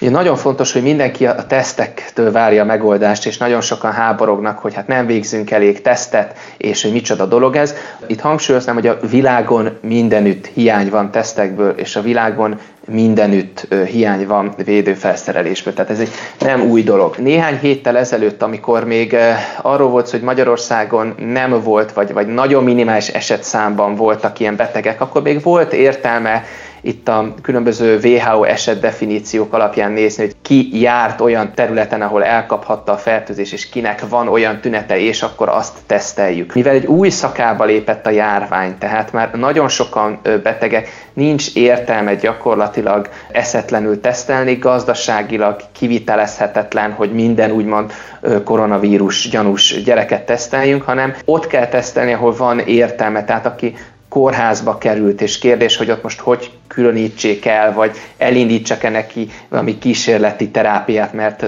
Ugye 0.00 0.10
nagyon 0.10 0.36
fontos, 0.36 0.72
hogy 0.72 0.82
mindenki 0.82 1.26
a 1.26 1.46
tesztektől 1.46 2.32
várja 2.32 2.62
a 2.62 2.64
megoldást, 2.64 3.26
és 3.26 3.36
nagyon 3.36 3.60
sokan 3.60 3.92
háborognak, 3.92 4.58
hogy 4.58 4.74
hát 4.74 4.86
nem 4.86 5.06
végzünk 5.06 5.50
elég 5.50 5.82
tesztet, 5.82 6.38
és 6.56 6.82
hogy 6.82 6.92
micsoda 6.92 7.26
dolog 7.26 7.56
ez. 7.56 7.74
Itt 8.06 8.20
hangsúlyoznám, 8.20 8.74
hogy 8.74 8.86
a 8.86 8.98
világon 9.10 9.78
mindenütt 9.80 10.46
hiány 10.46 10.90
van 10.90 11.10
tesztekből, 11.10 11.70
és 11.70 11.96
a 11.96 12.00
világon 12.00 12.58
mindenütt 12.90 13.66
hiány 13.86 14.26
van 14.26 14.54
védőfelszerelésből. 14.64 15.74
Tehát 15.74 15.90
ez 15.90 16.00
egy 16.00 16.10
nem 16.38 16.62
új 16.62 16.82
dolog. 16.82 17.16
Néhány 17.16 17.58
héttel 17.58 17.96
ezelőtt, 17.96 18.42
amikor 18.42 18.84
még 18.84 19.16
arról 19.62 19.88
volt, 19.88 20.10
hogy 20.10 20.20
Magyarországon 20.20 21.14
nem 21.18 21.62
volt, 21.62 21.92
vagy, 21.92 22.12
vagy 22.12 22.26
nagyon 22.26 22.64
minimális 22.64 23.08
esetszámban 23.08 23.94
voltak 23.94 24.38
ilyen 24.38 24.56
betegek, 24.56 25.00
akkor 25.00 25.22
még 25.22 25.42
volt 25.42 25.72
értelme 25.72 26.44
itt 26.80 27.08
a 27.08 27.34
különböző 27.42 27.98
WHO 28.02 28.44
eset 28.44 28.80
definíciók 28.80 29.52
alapján 29.52 29.92
nézni, 29.92 30.24
hogy 30.24 30.34
ki 30.42 30.80
járt 30.80 31.20
olyan 31.20 31.52
területen, 31.54 32.02
ahol 32.02 32.24
elkaphatta 32.24 32.92
a 32.92 32.96
fertőzés, 32.96 33.52
és 33.52 33.68
kinek 33.68 34.08
van 34.08 34.28
olyan 34.28 34.60
tünete, 34.60 34.98
és 34.98 35.22
akkor 35.22 35.48
azt 35.48 35.78
teszteljük. 35.86 36.54
Mivel 36.54 36.74
egy 36.74 36.86
új 36.86 37.08
szakába 37.08 37.64
lépett 37.64 38.06
a 38.06 38.10
járvány, 38.10 38.78
tehát 38.78 39.12
már 39.12 39.34
nagyon 39.34 39.68
sokan 39.68 40.20
betegek, 40.42 40.88
nincs 41.12 41.54
értelme 41.54 42.14
gyakorlatilag 42.14 43.08
eszetlenül 43.32 44.00
tesztelni, 44.00 44.54
gazdaságilag 44.54 45.56
kivitelezhetetlen, 45.72 46.92
hogy 46.92 47.12
minden 47.12 47.50
úgymond 47.50 47.92
koronavírus 48.44 49.28
gyanús 49.28 49.82
gyereket 49.82 50.26
teszteljünk, 50.26 50.82
hanem 50.82 51.14
ott 51.24 51.46
kell 51.46 51.66
tesztelni, 51.66 52.12
ahol 52.12 52.36
van 52.36 52.58
értelme. 52.58 53.24
Tehát 53.24 53.46
aki 53.46 53.74
kórházba 54.08 54.78
került, 54.78 55.20
és 55.20 55.38
kérdés, 55.38 55.76
hogy 55.76 55.90
ott 55.90 56.02
most 56.02 56.20
hogy 56.20 56.50
különítsék 56.74 57.46
el, 57.46 57.72
vagy 57.72 57.96
elindítsak-e 58.18 58.88
neki 58.88 59.28
valami 59.48 59.78
kísérleti 59.78 60.50
terápiát, 60.50 61.12
mert 61.12 61.46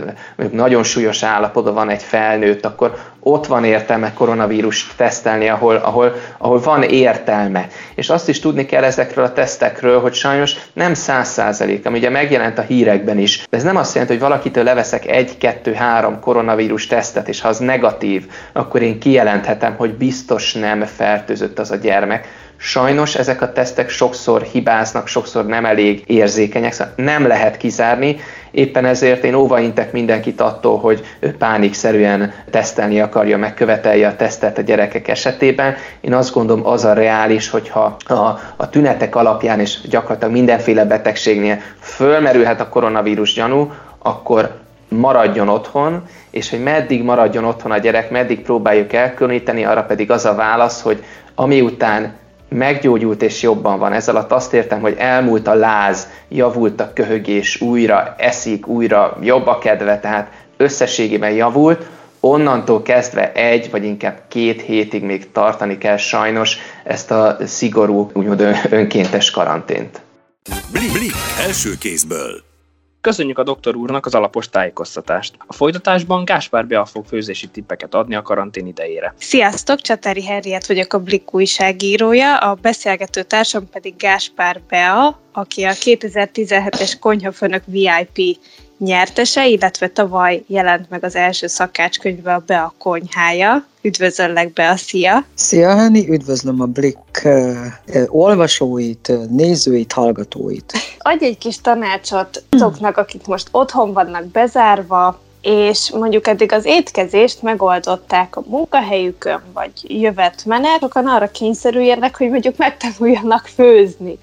nagyon 0.52 0.82
súlyos 0.82 1.22
állapotban 1.22 1.74
van 1.74 1.90
egy 1.90 2.02
felnőtt, 2.02 2.64
akkor 2.64 2.94
ott 3.20 3.46
van 3.46 3.64
értelme 3.64 4.12
koronavírust 4.12 4.96
tesztelni, 4.96 5.48
ahol, 5.48 5.76
ahol, 5.76 6.14
ahol 6.38 6.60
van 6.60 6.82
értelme. 6.82 7.66
És 7.94 8.10
azt 8.10 8.28
is 8.28 8.40
tudni 8.40 8.66
kell 8.66 8.84
ezekről 8.84 9.24
a 9.24 9.32
tesztekről, 9.32 10.00
hogy 10.00 10.14
sajnos 10.14 10.56
nem 10.72 10.94
száz 10.94 11.28
százalék, 11.28 11.86
ami 11.86 11.98
ugye 11.98 12.10
megjelent 12.10 12.58
a 12.58 12.62
hírekben 12.62 13.18
is. 13.18 13.46
De 13.50 13.56
ez 13.56 13.62
nem 13.62 13.76
azt 13.76 13.94
jelenti, 13.94 14.14
hogy 14.14 14.22
valakitől 14.22 14.64
leveszek 14.64 15.06
egy, 15.06 15.38
kettő, 15.38 15.72
három 15.72 16.20
koronavírus 16.20 16.86
tesztet, 16.86 17.28
és 17.28 17.40
ha 17.40 17.48
az 17.48 17.58
negatív, 17.58 18.26
akkor 18.52 18.82
én 18.82 18.98
kijelenthetem, 18.98 19.74
hogy 19.76 19.94
biztos 19.94 20.52
nem 20.52 20.84
fertőzött 20.84 21.58
az 21.58 21.70
a 21.70 21.76
gyermek 21.76 22.28
Sajnos 22.64 23.14
ezek 23.14 23.42
a 23.42 23.52
tesztek 23.52 23.88
sokszor 23.88 24.42
hibáznak, 24.42 25.06
sokszor 25.12 25.46
nem 25.46 25.64
elég 25.64 26.02
érzékenyek, 26.06 26.72
szóval 26.72 26.92
nem 26.96 27.26
lehet 27.26 27.56
kizárni, 27.56 28.16
éppen 28.50 28.84
ezért 28.84 29.24
én 29.24 29.34
óvaintek 29.34 29.92
mindenkit 29.92 30.40
attól, 30.40 30.78
hogy 30.78 31.00
ő 31.20 31.36
pánikszerűen 31.36 32.32
tesztelni 32.50 33.00
akarja, 33.00 33.38
megkövetelje 33.38 34.08
a 34.08 34.16
tesztet 34.16 34.58
a 34.58 34.62
gyerekek 34.62 35.08
esetében. 35.08 35.74
Én 36.00 36.14
azt 36.14 36.34
gondolom, 36.34 36.66
az 36.66 36.84
a 36.84 36.92
reális, 36.92 37.50
hogyha 37.50 37.96
a, 38.06 38.14
a 38.56 38.68
tünetek 38.70 39.16
alapján 39.16 39.60
és 39.60 39.80
gyakorlatilag 39.88 40.32
mindenféle 40.32 40.84
betegségnél 40.84 41.60
fölmerülhet 41.80 42.60
a 42.60 42.68
koronavírus 42.68 43.32
gyanú, 43.32 43.72
akkor 43.98 44.60
maradjon 44.88 45.48
otthon, 45.48 46.02
és 46.30 46.50
hogy 46.50 46.62
meddig 46.62 47.02
maradjon 47.02 47.44
otthon 47.44 47.70
a 47.70 47.78
gyerek, 47.78 48.10
meddig 48.10 48.42
próbáljuk 48.42 48.92
elkülöníteni, 48.92 49.64
arra 49.64 49.82
pedig 49.82 50.10
az 50.10 50.24
a 50.24 50.34
válasz, 50.34 50.82
hogy 50.82 51.04
amiután 51.34 52.20
meggyógyult 52.52 53.22
és 53.22 53.42
jobban 53.42 53.78
van. 53.78 53.92
Ez 53.92 54.08
alatt 54.08 54.32
azt 54.32 54.52
értem, 54.52 54.80
hogy 54.80 54.94
elmúlt 54.98 55.46
a 55.46 55.54
láz, 55.54 56.08
javult 56.28 56.80
a 56.80 56.92
köhögés, 56.92 57.60
újra 57.60 58.14
eszik, 58.18 58.66
újra 58.66 59.18
jobb 59.22 59.46
a 59.46 59.58
kedve, 59.58 59.98
tehát 60.00 60.30
összességében 60.56 61.30
javult, 61.30 61.86
onnantól 62.20 62.82
kezdve 62.82 63.32
egy 63.32 63.70
vagy 63.70 63.84
inkább 63.84 64.22
két 64.28 64.62
hétig 64.62 65.02
még 65.02 65.32
tartani 65.32 65.78
kell 65.78 65.96
sajnos 65.96 66.56
ezt 66.84 67.10
a 67.10 67.36
szigorú, 67.44 68.10
úgymond 68.12 68.40
önkéntes 68.70 69.30
karantént. 69.30 70.00
Blik, 70.72 70.92
Blik 70.92 71.12
első 71.46 71.70
kézből. 71.78 72.51
Köszönjük 73.02 73.38
a 73.38 73.42
doktor 73.42 73.76
úrnak 73.76 74.06
az 74.06 74.14
alapos 74.14 74.48
tájékoztatást. 74.48 75.34
A 75.46 75.52
folytatásban 75.52 76.24
Gáspár 76.24 76.66
Bea 76.66 76.84
fog 76.84 77.04
főzési 77.04 77.46
tippeket 77.46 77.94
adni 77.94 78.14
a 78.14 78.22
karantén 78.22 78.66
idejére. 78.66 79.14
Sziasztok, 79.18 79.80
Csatári 79.80 80.24
Herriet 80.24 80.66
vagyok 80.66 80.92
a 80.92 80.98
Blik 80.98 81.34
újságírója, 81.34 82.36
a 82.36 82.54
beszélgető 82.54 83.22
társam 83.22 83.68
pedig 83.68 83.96
Gáspár 83.96 84.60
Bea, 84.68 85.20
aki 85.32 85.64
a 85.64 85.72
2017-es 85.72 86.92
konyhafőnök 87.00 87.62
VIP 87.66 88.38
nyertese, 88.84 89.48
illetve 89.48 89.88
tavaly 89.88 90.44
jelent 90.46 90.90
meg 90.90 91.04
az 91.04 91.16
első 91.16 91.46
szakácskönyve 91.46 92.34
a 92.34 92.42
Bea 92.46 92.74
konyhája. 92.78 93.66
Üdvözöllek 93.82 94.52
be 94.52 94.68
a 94.68 94.76
szia! 94.76 95.24
Szia, 95.34 95.76
Henni! 95.76 96.08
Üdvözlöm 96.08 96.60
a 96.60 96.66
Blik 96.66 96.96
uh, 97.24 97.66
olvasóit, 98.06 99.12
nézőit, 99.30 99.92
hallgatóit! 99.92 100.72
Adj 100.98 101.24
egy 101.24 101.38
kis 101.38 101.60
tanácsot 101.60 102.42
azoknak, 102.48 102.96
akik 102.96 103.26
most 103.26 103.48
otthon 103.50 103.92
vannak 103.92 104.24
bezárva, 104.24 105.20
és 105.42 105.90
mondjuk 105.90 106.26
eddig 106.26 106.52
az 106.52 106.64
étkezést 106.64 107.42
megoldották 107.42 108.36
a 108.36 108.42
munkahelyükön, 108.46 109.42
vagy 109.52 109.72
jövet 109.82 110.44
menet, 110.44 110.80
sokan 110.80 111.06
arra 111.06 111.30
kényszerüljenek, 111.30 112.16
hogy 112.16 112.28
mondjuk 112.28 112.56
megtanuljanak 112.56 113.46
főzni. 113.54 114.18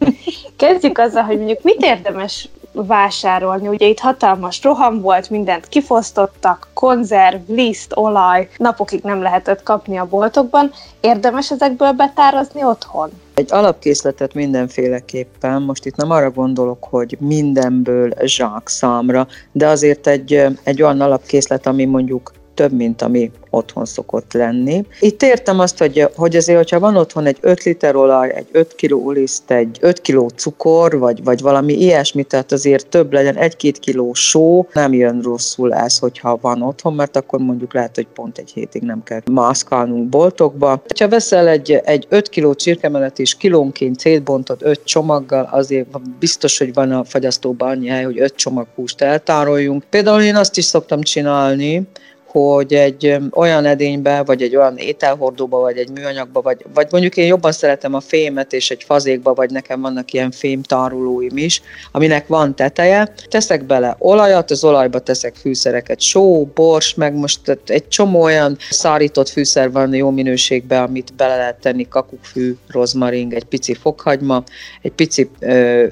Kezdjük 0.55 0.97
azzal, 0.97 1.23
hogy 1.23 1.37
mondjuk 1.37 1.63
mit 1.63 1.81
érdemes 1.81 2.49
vásárolni. 2.71 3.67
Ugye 3.67 3.88
itt 3.88 3.99
hatalmas 3.99 4.63
roham 4.63 5.01
volt, 5.01 5.29
mindent 5.29 5.67
kifosztottak, 5.67 6.67
konzerv, 6.73 7.41
liszt, 7.47 7.91
olaj, 7.95 8.49
napokig 8.57 9.01
nem 9.03 9.21
lehetett 9.21 9.63
kapni 9.63 9.97
a 9.97 10.05
boltokban. 10.05 10.71
Érdemes 10.99 11.51
ezekből 11.51 11.91
betárazni 11.91 12.63
otthon? 12.63 13.09
Egy 13.33 13.53
alapkészletet 13.53 14.33
mindenféleképpen, 14.33 15.61
most 15.61 15.85
itt 15.85 15.95
nem 15.95 16.11
arra 16.11 16.31
gondolok, 16.31 16.83
hogy 16.89 17.17
mindenből 17.19 18.13
zsák 18.23 18.67
számra, 18.67 19.27
de 19.51 19.67
azért 19.67 20.07
egy, 20.07 20.45
egy 20.63 20.81
olyan 20.81 21.01
alapkészlet, 21.01 21.67
ami 21.67 21.85
mondjuk 21.85 22.31
több, 22.59 22.71
mint 22.71 23.01
ami 23.01 23.31
otthon 23.49 23.85
szokott 23.85 24.33
lenni. 24.33 24.85
Itt 24.99 25.23
értem 25.23 25.59
azt, 25.59 25.77
hogy, 25.77 26.07
hogy 26.15 26.35
azért, 26.35 26.57
hogyha 26.57 26.79
van 26.79 26.95
otthon 26.95 27.25
egy 27.25 27.37
5 27.41 27.63
liter 27.63 27.95
olaj, 27.95 28.33
egy 28.33 28.47
5 28.51 28.75
kiló 28.75 29.11
liszt, 29.11 29.51
egy 29.51 29.77
5 29.81 30.01
kiló 30.01 30.29
cukor, 30.29 30.97
vagy, 30.97 31.23
vagy 31.23 31.41
valami 31.41 31.73
ilyesmi, 31.73 32.23
tehát 32.23 32.51
azért 32.51 32.87
több 32.87 33.13
legyen, 33.13 33.35
egy-két 33.35 33.79
kiló 33.79 34.13
só, 34.13 34.67
nem 34.73 34.93
jön 34.93 35.21
rosszul 35.21 35.73
ez, 35.73 35.97
hogyha 35.97 36.37
van 36.41 36.61
otthon, 36.61 36.93
mert 36.93 37.15
akkor 37.15 37.39
mondjuk 37.39 37.73
lehet, 37.73 37.95
hogy 37.95 38.07
pont 38.13 38.37
egy 38.37 38.51
hétig 38.53 38.81
nem 38.81 39.03
kell 39.03 39.21
mászkálnunk 39.31 40.09
boltokba. 40.09 40.81
Ha 40.99 41.07
veszel 41.07 41.47
egy, 41.47 41.81
egy 41.83 42.05
5 42.09 42.29
kiló 42.29 42.53
csirkemelet 42.53 43.19
és 43.19 43.35
kilónként 43.35 43.99
szétbontod 43.99 44.57
5 44.61 44.83
csomaggal, 44.83 45.49
azért 45.51 45.87
biztos, 46.19 46.57
hogy 46.57 46.73
van 46.73 46.91
a 46.91 47.03
fagyasztóban 47.03 47.69
annyi 47.69 47.87
hely, 47.87 48.03
hogy 48.03 48.19
5 48.19 48.35
csomag 48.35 48.67
húst 48.75 49.01
eltároljunk. 49.01 49.83
Például 49.89 50.21
én 50.21 50.35
azt 50.35 50.57
is 50.57 50.65
szoktam 50.65 51.01
csinálni, 51.01 51.87
hogy 52.31 52.74
egy 52.74 53.17
olyan 53.31 53.65
edénybe, 53.65 54.24
vagy 54.24 54.41
egy 54.41 54.55
olyan 54.55 54.77
ételhordóba, 54.77 55.59
vagy 55.59 55.77
egy 55.77 55.89
műanyagba, 55.89 56.41
vagy, 56.41 56.65
vagy 56.74 56.88
mondjuk 56.91 57.17
én 57.17 57.25
jobban 57.25 57.51
szeretem 57.51 57.93
a 57.93 58.00
fémet, 58.00 58.53
és 58.53 58.71
egy 58.71 58.83
fazékba, 58.83 59.33
vagy 59.33 59.51
nekem 59.51 59.81
vannak 59.81 60.13
ilyen 60.13 60.31
fém 60.31 60.62
tarulóim 60.62 61.38
is, 61.38 61.62
aminek 61.91 62.27
van 62.27 62.55
teteje. 62.55 63.13
Teszek 63.29 63.65
bele 63.65 63.95
olajat, 64.00 64.51
az 64.51 64.63
olajba 64.63 65.00
teszek 65.00 65.36
fűszereket, 65.36 66.00
só, 66.00 66.45
bors, 66.45 66.93
meg 66.93 67.13
most 67.13 67.59
egy 67.65 67.88
csomó 67.88 68.21
olyan 68.21 68.57
szárított 68.69 69.29
fűszer 69.29 69.71
van 69.71 69.93
jó 69.93 70.09
minőségben, 70.09 70.83
amit 70.83 71.13
bele 71.15 71.36
lehet 71.36 71.59
tenni, 71.59 71.88
kakukkfű, 71.88 72.55
rozmaring, 72.67 73.33
egy 73.33 73.45
pici 73.45 73.74
fokhagyma, 73.74 74.43
egy 74.81 74.91
pici 74.91 75.29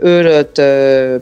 őrölt 0.02 0.62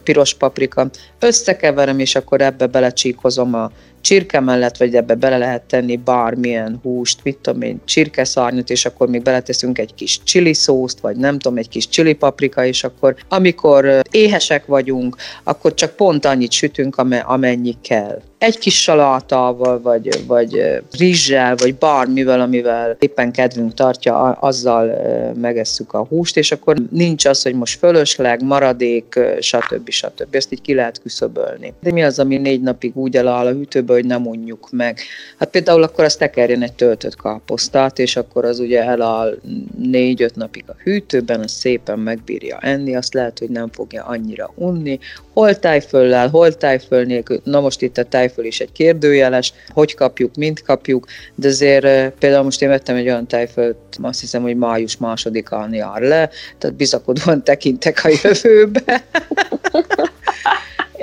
piros 0.04 0.34
paprika, 0.34 0.90
összekeverem, 1.20 2.00
és 2.00 2.16
akkor 2.16 2.42
ebbe 2.42 2.66
belecsíkozom 2.68 3.54
a 3.54 3.72
csirke 4.06 4.40
mellett, 4.40 4.78
vagy 4.78 4.96
ebbe 4.96 5.16
bele 5.16 5.38
lehet 5.38 5.62
tenni 5.62 5.98
bármilyen 5.98 6.80
húst, 6.84 7.20
mit 7.24 7.38
tudom 7.38 7.62
én, 7.62 7.82
csirkeszárnyat, 7.86 8.70
és 8.70 8.86
akkor 8.86 9.08
még 9.08 9.22
beleteszünk 9.22 9.78
egy 9.78 9.94
kis 9.94 10.20
chili 10.24 10.54
szószt, 10.54 11.00
vagy 11.00 11.16
nem 11.16 11.40
tudom, 11.40 11.58
egy 11.58 11.70
kis 11.70 11.88
chili 11.88 12.14
paprika, 12.14 12.66
és 12.66 12.84
akkor 12.84 13.16
amikor 13.30 14.02
éhesek 14.12 14.66
vagyunk, 14.66 15.16
akkor 15.44 15.74
csak 15.74 15.96
pont 15.96 16.26
annyit 16.26 16.52
sütünk, 16.52 16.96
amennyi 17.26 17.76
kell 17.82 18.22
egy 18.38 18.58
kis 18.58 18.82
salátával, 18.82 19.82
vagy, 19.82 20.26
vagy 20.28 20.82
rizssel, 20.98 21.56
vagy 21.56 21.76
bármivel, 21.76 22.42
amivel 22.42 22.96
éppen 23.00 23.32
kedvünk 23.32 23.74
tartja, 23.74 24.32
azzal 24.32 24.92
megesszük 25.36 25.94
a 25.94 26.06
húst, 26.06 26.38
és 26.38 26.52
akkor 26.52 26.76
nincs 26.92 27.26
az, 27.26 27.42
hogy 27.42 27.56
most 27.56 27.80
fölösleg, 27.80 28.44
maradék, 28.44 29.20
stb. 29.40 29.90
stb. 29.90 30.36
Ezt 30.36 30.52
így 30.52 30.62
ki 30.62 30.74
lehet 30.74 31.02
küszöbölni. 31.02 31.74
De 31.82 31.92
mi 31.92 32.04
az, 32.04 32.20
ami 32.20 32.38
négy 32.38 32.62
napig 32.62 32.98
úgy 32.98 33.16
eláll 33.16 33.46
a 33.46 33.52
hűtőbe, 33.52 33.94
hogy 33.94 34.06
nem 34.06 34.28
unjuk 34.28 34.68
meg? 34.72 35.00
Hát 35.40 35.50
például 35.50 35.84
akkor 35.84 36.04
azt 36.04 36.20
tekerjen 36.20 36.62
egy 36.62 36.74
töltött 36.74 37.22
káposztát, 37.22 38.00
és 38.00 38.16
akkor 38.16 38.46
az 38.46 38.60
ugye 38.60 38.84
eláll 38.84 39.38
négy-öt 39.78 40.36
napig 40.36 40.64
a 40.68 40.76
hűtőben, 40.84 41.40
az 41.40 41.52
szépen 41.52 42.00
megbírja 42.00 42.58
enni, 42.62 42.96
azt 42.96 43.14
lehet, 43.14 43.40
hogy 43.40 43.50
nem 43.50 43.70
fogja 43.72 44.04
annyira 44.04 44.52
unni, 44.56 45.00
hol 45.34 45.60
tájföllel, 45.60 46.30
hol 46.30 46.54
tájföl 46.58 47.04
nélkül, 47.04 47.42
na 47.44 47.60
most 47.60 47.82
itt 47.82 47.98
a 47.98 48.04
tájföl 48.26 48.46
is 48.46 48.60
egy 48.60 48.72
kérdőjeles, 48.72 49.54
hogy 49.70 49.94
kapjuk, 49.94 50.36
mint 50.36 50.62
kapjuk, 50.62 51.06
de 51.36 51.48
azért 51.48 52.14
például 52.20 52.44
most 52.44 52.62
én 52.62 52.70
vettem 52.70 52.96
egy 52.96 53.08
olyan 53.08 53.28
tájfölt, 53.28 53.78
azt 54.02 54.20
hiszem, 54.20 54.42
hogy 54.42 54.58
május 54.58 54.98
másodikán 54.98 55.74
jár 55.74 56.02
le, 56.02 56.30
tehát 56.58 56.76
bizakodóan 56.76 57.44
tekintek 57.44 58.02
a 58.04 58.10
jövőbe. 58.24 59.04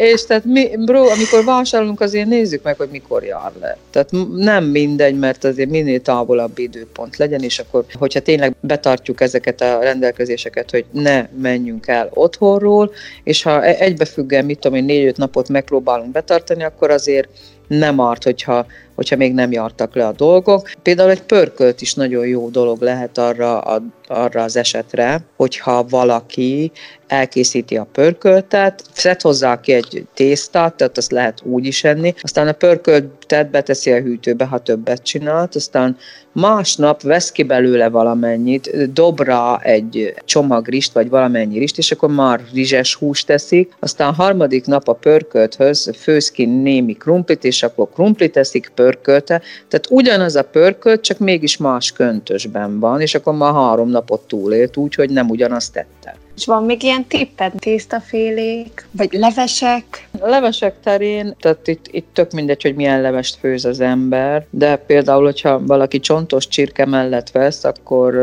És 0.02 0.26
tehát 0.26 0.44
mi, 0.44 0.76
bro, 0.76 1.08
amikor 1.08 1.44
vásárolunk, 1.44 2.00
azért 2.00 2.28
nézzük 2.28 2.62
meg, 2.62 2.76
hogy 2.76 2.88
mikor 2.90 3.24
jár 3.24 3.52
le. 3.60 3.76
Tehát 3.90 4.10
nem 4.36 4.64
mindegy, 4.64 5.18
mert 5.18 5.44
azért 5.44 5.70
minél 5.70 6.00
távolabb 6.00 6.58
időpont 6.58 7.16
legyen, 7.16 7.42
és 7.42 7.58
akkor, 7.58 7.84
hogyha 7.92 8.20
tényleg 8.20 8.54
betartjuk 8.60 9.20
ezeket 9.20 9.60
a 9.60 9.78
rendelkezéseket, 9.82 10.70
hogy 10.70 10.84
ne 10.90 11.28
menjünk 11.40 11.86
el 11.86 12.10
otthonról, 12.14 12.92
és 13.22 13.42
ha 13.42 13.64
e-, 13.64 13.76
egybefüggően, 13.78 14.44
mit 14.44 14.58
tudom 14.58 14.78
én, 14.78 14.84
négy-öt 14.84 15.16
napot 15.16 15.48
megpróbálunk 15.48 16.12
betartani, 16.12 16.64
akkor 16.64 16.90
azért 16.90 17.28
nem 17.66 18.00
árt, 18.00 18.24
hogyha, 18.24 18.66
hogyha 18.94 19.16
még 19.16 19.34
nem 19.34 19.52
jártak 19.52 19.94
le 19.94 20.06
a 20.06 20.12
dolgok. 20.12 20.70
Például 20.82 21.10
egy 21.10 21.22
pörkölt 21.22 21.80
is 21.80 21.94
nagyon 21.94 22.26
jó 22.26 22.48
dolog 22.48 22.80
lehet 22.80 23.18
arra, 23.18 23.60
a, 23.60 23.82
arra 24.06 24.42
az 24.42 24.56
esetre, 24.56 25.20
hogyha 25.36 25.86
valaki 25.88 26.72
elkészíti 27.06 27.76
a 27.76 27.86
pörköltet, 27.92 28.82
szed 28.92 29.20
hozzá 29.20 29.60
ki 29.60 29.72
egy 29.72 30.06
tésztát, 30.14 30.74
tehát 30.74 30.96
azt 30.96 31.10
lehet 31.10 31.42
úgy 31.44 31.66
is 31.66 31.84
enni, 31.84 32.14
aztán 32.20 32.48
a 32.48 32.52
pörköltet 32.52 33.50
beteszi 33.50 33.92
a 33.92 34.00
hűtőbe, 34.00 34.44
ha 34.44 34.58
többet 34.58 35.02
csinált, 35.02 35.54
aztán 35.54 35.96
másnap 36.32 37.02
vesz 37.02 37.32
ki 37.32 37.42
belőle 37.42 37.88
valamennyit, 37.88 38.92
dobra 38.92 39.60
egy 39.62 40.14
csomag 40.24 40.68
rist, 40.68 40.92
vagy 40.92 41.08
valamennyi 41.08 41.58
rist, 41.58 41.78
és 41.78 41.92
akkor 41.92 42.10
már 42.10 42.40
rizses 42.52 42.94
húst 42.94 43.26
teszik, 43.26 43.72
aztán 43.78 44.14
harmadik 44.14 44.66
nap 44.66 44.88
a 44.88 44.92
pörkölthöz 44.92 45.90
főz 45.98 46.30
ki 46.30 46.44
némi 46.44 46.92
krumplit, 46.92 47.44
és 47.44 47.62
akkor 47.62 47.88
krumplit 47.94 48.32
teszik 48.32 48.70
pörkölte, 48.82 49.40
tehát 49.68 49.86
ugyanaz 49.90 50.36
a 50.36 50.42
pörkölt, 50.42 51.00
csak 51.00 51.18
mégis 51.18 51.56
más 51.56 51.92
köntösben 51.92 52.80
van, 52.80 53.00
és 53.00 53.14
akkor 53.14 53.34
már 53.34 53.52
három 53.52 53.88
napot 53.88 54.26
túlélt, 54.26 54.76
úgyhogy 54.76 55.10
nem 55.10 55.28
ugyanazt 55.28 55.72
tette. 55.72 56.16
És 56.36 56.46
van 56.46 56.64
még 56.64 56.82
ilyen 56.82 57.06
tipped? 57.06 57.52
Tésztafélék, 57.58 58.86
vagy 58.90 59.12
levesek? 59.12 60.08
A 60.20 60.28
levesek 60.28 60.74
terén, 60.82 61.34
tehát 61.40 61.68
itt, 61.68 61.86
itt 61.90 62.06
tök 62.12 62.30
mindegy, 62.30 62.62
hogy 62.62 62.74
milyen 62.74 63.00
levest 63.00 63.34
főz 63.34 63.64
az 63.64 63.80
ember, 63.80 64.46
de 64.50 64.76
például, 64.76 65.24
hogyha 65.24 65.60
valaki 65.66 66.00
csontos 66.00 66.48
csirke 66.48 66.86
mellett 66.86 67.30
vesz, 67.30 67.64
akkor, 67.64 68.16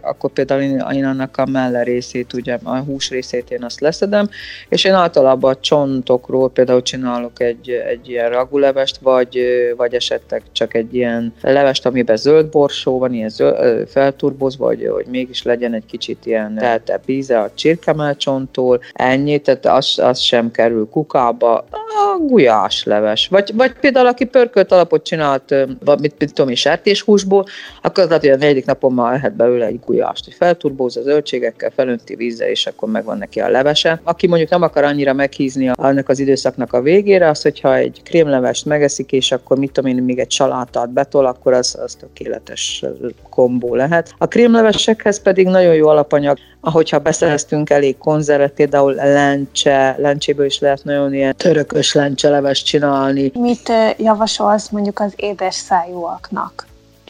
akkor 0.00 0.30
például 0.30 0.62
én, 0.62 0.84
én 0.92 1.04
annak 1.04 1.36
a 1.36 1.46
melle 1.46 1.82
részét, 1.82 2.32
ugye 2.32 2.58
a 2.62 2.78
hús 2.78 3.10
részét 3.10 3.50
én 3.50 3.64
azt 3.64 3.80
leszedem, 3.80 4.28
és 4.68 4.84
én 4.84 4.92
általában 4.92 5.52
a 5.52 5.60
csontokról 5.60 6.50
például 6.50 6.82
csinálok 6.82 7.40
egy, 7.40 7.70
egy 7.70 8.08
ilyen 8.08 8.28
ragulevest, 8.28 8.96
vagy, 8.96 9.38
vagy 9.76 9.94
esetleg 9.94 10.42
csak 10.52 10.74
egy 10.74 10.94
ilyen 10.94 11.34
levest, 11.40 11.86
amiben 11.86 12.16
zöld 12.16 12.46
borsó 12.46 12.98
van, 12.98 13.14
ilyen 13.14 13.28
zöld, 13.28 13.88
felturbozva, 13.88 14.64
vagy 14.64 14.88
hogy 14.92 15.06
mégis 15.06 15.42
legyen 15.42 15.74
egy 15.74 15.86
kicsit 15.86 16.26
ilyen 16.26 16.54
teltebb 16.54 17.02
íze 17.06 17.38
a 17.48 17.54
csirkemelcsonttól, 17.54 18.80
ennyi, 18.92 19.38
tehát 19.38 19.66
az, 19.66 19.98
az 19.98 20.18
sem 20.18 20.50
kerül 20.50 20.88
kukába, 20.90 21.56
a 21.98 22.18
gulyásleves. 22.20 23.28
Vagy, 23.28 23.50
vagy 23.54 23.72
például, 23.72 24.06
aki 24.06 24.24
pörkölt 24.24 24.72
alapot 24.72 25.04
csinált, 25.04 25.54
mit, 26.00 26.14
mit 26.18 26.32
tudom 26.34 26.54
sertéshúsból, 26.54 27.44
akkor 27.82 28.02
az 28.02 28.08
lehet, 28.08 28.24
hogy 28.24 28.32
a 28.32 28.36
negyedik 28.36 28.66
napon 28.66 28.92
már 28.92 29.12
lehet 29.12 29.36
belőle 29.36 29.66
egy 29.66 29.80
gulyást, 29.86 30.24
hogy 30.24 30.34
felturbózza 30.34 31.02
zöldségekkel, 31.02 31.70
felönti 31.70 32.14
vízzel, 32.14 32.48
és 32.48 32.66
akkor 32.66 32.88
megvan 32.88 33.18
neki 33.18 33.40
a 33.40 33.48
levese. 33.48 34.00
Aki 34.02 34.26
mondjuk 34.26 34.50
nem 34.50 34.62
akar 34.62 34.84
annyira 34.84 35.12
meghízni 35.12 35.70
annak 35.74 36.08
az 36.08 36.18
időszaknak 36.18 36.72
a 36.72 36.82
végére, 36.82 37.28
az, 37.28 37.42
hogyha 37.42 37.76
egy 37.76 38.00
krémlevest 38.04 38.64
megeszik, 38.64 39.12
és 39.12 39.32
akkor 39.32 39.58
mit 39.58 39.72
tudom 39.72 39.90
én, 39.90 40.02
még 40.02 40.18
egy 40.18 40.30
salátát 40.30 40.90
betol, 40.90 41.26
akkor 41.26 41.52
az, 41.52 41.78
az 41.82 41.94
tökéletes 41.94 42.84
kombó 43.30 43.74
lehet. 43.74 44.14
A 44.18 44.26
krémlevesekhez 44.26 45.22
pedig 45.22 45.46
nagyon 45.46 45.74
jó 45.74 45.88
alapanyag, 45.88 46.38
ahogyha 46.60 46.98
beszereztünk 46.98 47.70
elég 47.70 47.98
konzervet, 47.98 48.52
például 48.52 48.94
lencse, 48.94 49.96
lencséből 49.98 50.46
is 50.46 50.58
lehet 50.58 50.84
nagyon 50.84 51.14
ilyen 51.14 51.36
törökös 51.36 51.94
lencselevest 51.94 52.66
csinálni. 52.66 53.32
Mit 53.34 53.72
javasolsz 53.98 54.68
mondjuk 54.68 55.00
az 55.00 55.12
édes 55.16 55.54
szájúaknak? 55.54 56.66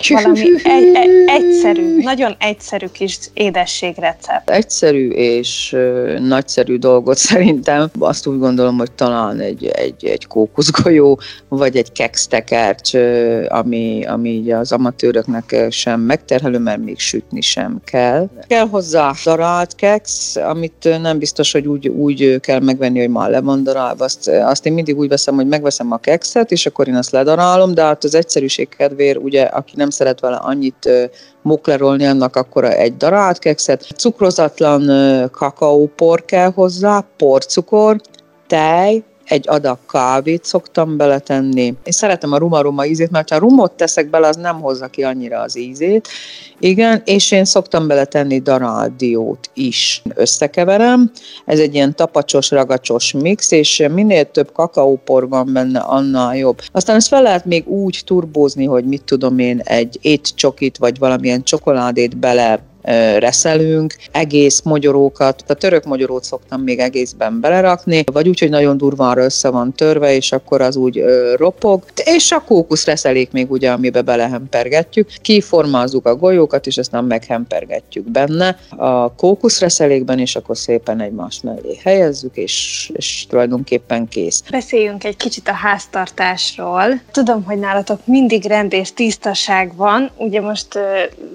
Valami 0.07 0.41
egy, 0.41 0.91
egy, 0.95 1.25
egyszerű, 1.27 2.03
nagyon 2.03 2.35
egyszerű 2.39 2.87
kis 2.87 3.19
édességrecept. 3.33 4.51
Egyszerű 4.51 5.09
és 5.09 5.73
ö, 5.73 6.19
nagyszerű 6.19 6.77
dolgot 6.77 7.17
szerintem. 7.17 7.91
Azt 7.99 8.27
úgy 8.27 8.39
gondolom, 8.39 8.79
hogy 8.79 8.93
talán 8.93 9.41
egy, 9.41 9.67
egy, 9.67 10.05
egy 10.05 10.27
kókuszgolyó, 10.27 11.21
vagy 11.49 11.77
egy 11.77 11.93
kextekercs, 11.93 12.95
ami, 13.49 14.05
ami 14.07 14.53
az 14.53 14.73
amatőröknek 14.73 15.67
sem 15.71 16.01
megterhelő, 16.01 16.59
mert 16.59 16.85
még 16.85 16.99
sütni 16.99 17.41
sem 17.41 17.81
kell. 17.85 18.29
Kell 18.47 18.69
hozzá 18.69 19.13
darált 19.25 19.75
keks, 19.75 20.37
amit 20.37 20.99
nem 21.01 21.19
biztos, 21.19 21.53
hogy 21.53 21.67
úgy, 21.67 21.89
úgy 21.89 22.41
kell 22.41 22.61
megvenni, 22.61 22.99
hogy 22.99 23.09
már 23.09 23.31
le 23.31 23.41
van 23.41 23.63
darálva. 23.63 24.05
Azt, 24.05 24.29
azt 24.29 24.67
én 24.67 24.73
mindig 24.73 24.99
úgy 24.99 25.09
veszem, 25.09 25.35
hogy 25.35 25.47
megveszem 25.47 25.93
a 25.93 25.97
kekszet, 25.97 26.51
és 26.51 26.67
akkor 26.67 26.89
én 26.89 26.95
azt 26.95 27.11
ledarálom, 27.11 27.75
de 27.75 27.83
hát 27.83 28.05
az 28.05 28.15
egyszerűség 28.15 28.69
kedvéért, 28.69 29.19
ugye, 29.19 29.43
aki 29.43 29.73
nem 29.77 29.88
szeret 29.91 30.21
vele 30.21 30.37
annyit 30.37 30.89
moklerolni, 31.43 32.07
annak 32.07 32.37
akkor 32.37 32.65
egy 32.65 32.97
darált 32.97 33.39
kekszet. 33.39 33.87
Cukrozatlan 33.97 34.91
kakaópor 35.31 36.25
kell 36.25 36.51
hozzá, 36.53 37.05
porcukor, 37.17 38.01
tej, 38.47 39.05
egy 39.29 39.49
adag 39.49 39.79
kávét 39.89 40.45
szoktam 40.45 40.97
beletenni. 40.97 41.65
Én 41.65 41.93
szeretem 41.93 42.33
a 42.33 42.39
ruma-ruma 42.39 42.87
ízét, 42.87 43.11
mert 43.11 43.31
ha 43.31 43.39
rumot 43.39 43.73
teszek 43.73 44.11
bele, 44.11 44.29
az 44.29 44.37
nem 44.37 44.61
hozza 44.61 44.87
ki 44.87 45.03
annyira 45.03 45.41
az 45.41 45.59
ízét. 45.59 46.09
Igen, 46.59 47.03
és 47.05 47.31
én 47.31 47.45
szoktam 47.45 47.87
beletenni 47.87 48.41
darádiót 48.41 49.51
is. 49.55 50.03
Összekeverem, 50.15 51.11
ez 51.45 51.59
egy 51.59 51.75
ilyen 51.75 51.95
tapacsos, 51.95 52.51
ragacsos 52.51 53.13
mix, 53.13 53.51
és 53.51 53.87
minél 53.93 54.31
több 54.31 54.53
kakaópor 54.53 55.29
van 55.29 55.53
benne, 55.53 55.79
annál 55.79 56.37
jobb. 56.37 56.61
Aztán 56.73 56.97
ezt 56.97 57.09
fel 57.09 57.23
lehet 57.23 57.45
még 57.45 57.69
úgy 57.69 58.03
turbózni, 58.05 58.65
hogy 58.65 58.85
mit 58.85 59.03
tudom 59.03 59.39
én, 59.39 59.61
egy 59.65 59.99
étcsokit, 60.03 60.77
vagy 60.77 60.99
valamilyen 60.99 61.43
csokoládét 61.43 62.17
bele 62.17 62.61
reszelünk, 63.19 63.95
egész 64.13 64.61
mogyorókat, 64.63 65.45
a 65.47 65.55
török 65.55 65.85
mogyorót 65.85 66.25
szoktam 66.25 66.61
még 66.61 66.79
egészben 66.79 67.41
belerakni, 67.41 68.05
vagy 68.13 68.29
úgy, 68.29 68.39
hogy 68.39 68.51
nagyon 68.51 68.77
durván 68.77 69.19
össze 69.19 69.51
van 69.51 69.73
törve, 69.73 70.15
és 70.15 70.33
akkor 70.33 70.61
az 70.61 70.77
úgy 70.77 71.05
ropog, 71.37 71.83
és 72.05 72.33
a 72.33 72.43
kókusz 72.47 72.85
reszelék 72.85 73.31
még 73.33 73.51
ugye, 73.51 73.71
amiben 73.71 74.05
belehempergetjük, 74.05 75.11
kiformázzuk 75.23 76.07
a 76.07 76.17
golyókat, 76.17 76.67
és 76.67 76.79
aztán 76.79 77.05
meghempergetjük 77.05 78.11
benne 78.11 78.59
a 78.77 79.15
kókuszreszelékben, 79.15 80.19
és 80.19 80.37
akkor 80.37 80.57
szépen 80.57 81.01
egymás 81.01 81.41
mellé 81.43 81.79
helyezzük, 81.83 82.37
és, 82.37 82.91
és 82.95 83.27
tulajdonképpen 83.29 84.09
kész. 84.09 84.43
Beszéljünk 84.51 85.05
egy 85.05 85.17
kicsit 85.17 85.49
a 85.49 85.53
háztartásról. 85.53 87.01
Tudom, 87.13 87.45
hogy 87.45 87.59
nálatok 87.59 88.01
mindig 88.05 88.45
rend 88.45 88.73
és 88.73 88.93
tisztaság 88.93 89.77
van. 89.77 90.11
Ugye 90.17 90.41
most 90.41 90.79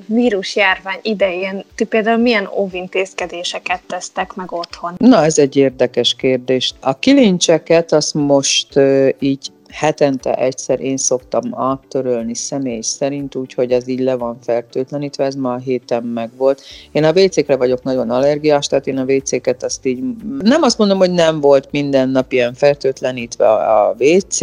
vírusjárvány 0.05 0.99
idején 1.01 1.42
ti 1.75 1.83
például 1.83 2.17
milyen 2.17 2.49
óvintézkedéseket 2.57 3.81
tesztek 3.87 4.33
meg 4.33 4.51
otthon? 4.51 4.93
Na, 4.97 5.23
ez 5.23 5.37
egy 5.37 5.55
érdekes 5.55 6.15
kérdés. 6.15 6.73
A 6.79 6.99
kilincseket 6.99 7.91
azt 7.91 8.13
most 8.13 8.79
így 9.19 9.51
hetente 9.73 10.33
egyszer 10.33 10.79
én 10.79 10.97
szoktam 10.97 11.43
áttörölni 11.55 12.35
személy 12.35 12.81
szerint, 12.81 13.35
úgyhogy 13.35 13.71
ez 13.71 13.87
így 13.87 13.99
le 13.99 14.15
van 14.15 14.37
fertőtlenítve, 14.41 15.25
ez 15.25 15.35
már 15.35 15.55
a 15.55 15.59
héten 15.59 16.03
meg 16.03 16.29
volt. 16.37 16.61
Én 16.91 17.03
a 17.03 17.11
WC-kre 17.11 17.55
vagyok 17.55 17.83
nagyon 17.83 18.09
allergiás, 18.09 18.67
tehát 18.67 18.87
én 18.87 18.97
a 18.97 19.03
WC-ket 19.03 19.63
azt 19.63 19.85
így, 19.85 20.03
nem 20.41 20.61
azt 20.61 20.77
mondom, 20.77 20.97
hogy 20.97 21.11
nem 21.11 21.39
volt 21.39 21.67
minden 21.71 22.09
nap 22.09 22.31
ilyen 22.31 22.53
fertőtlenítve 22.53 23.51
a 23.51 23.95
WC, 23.99 24.39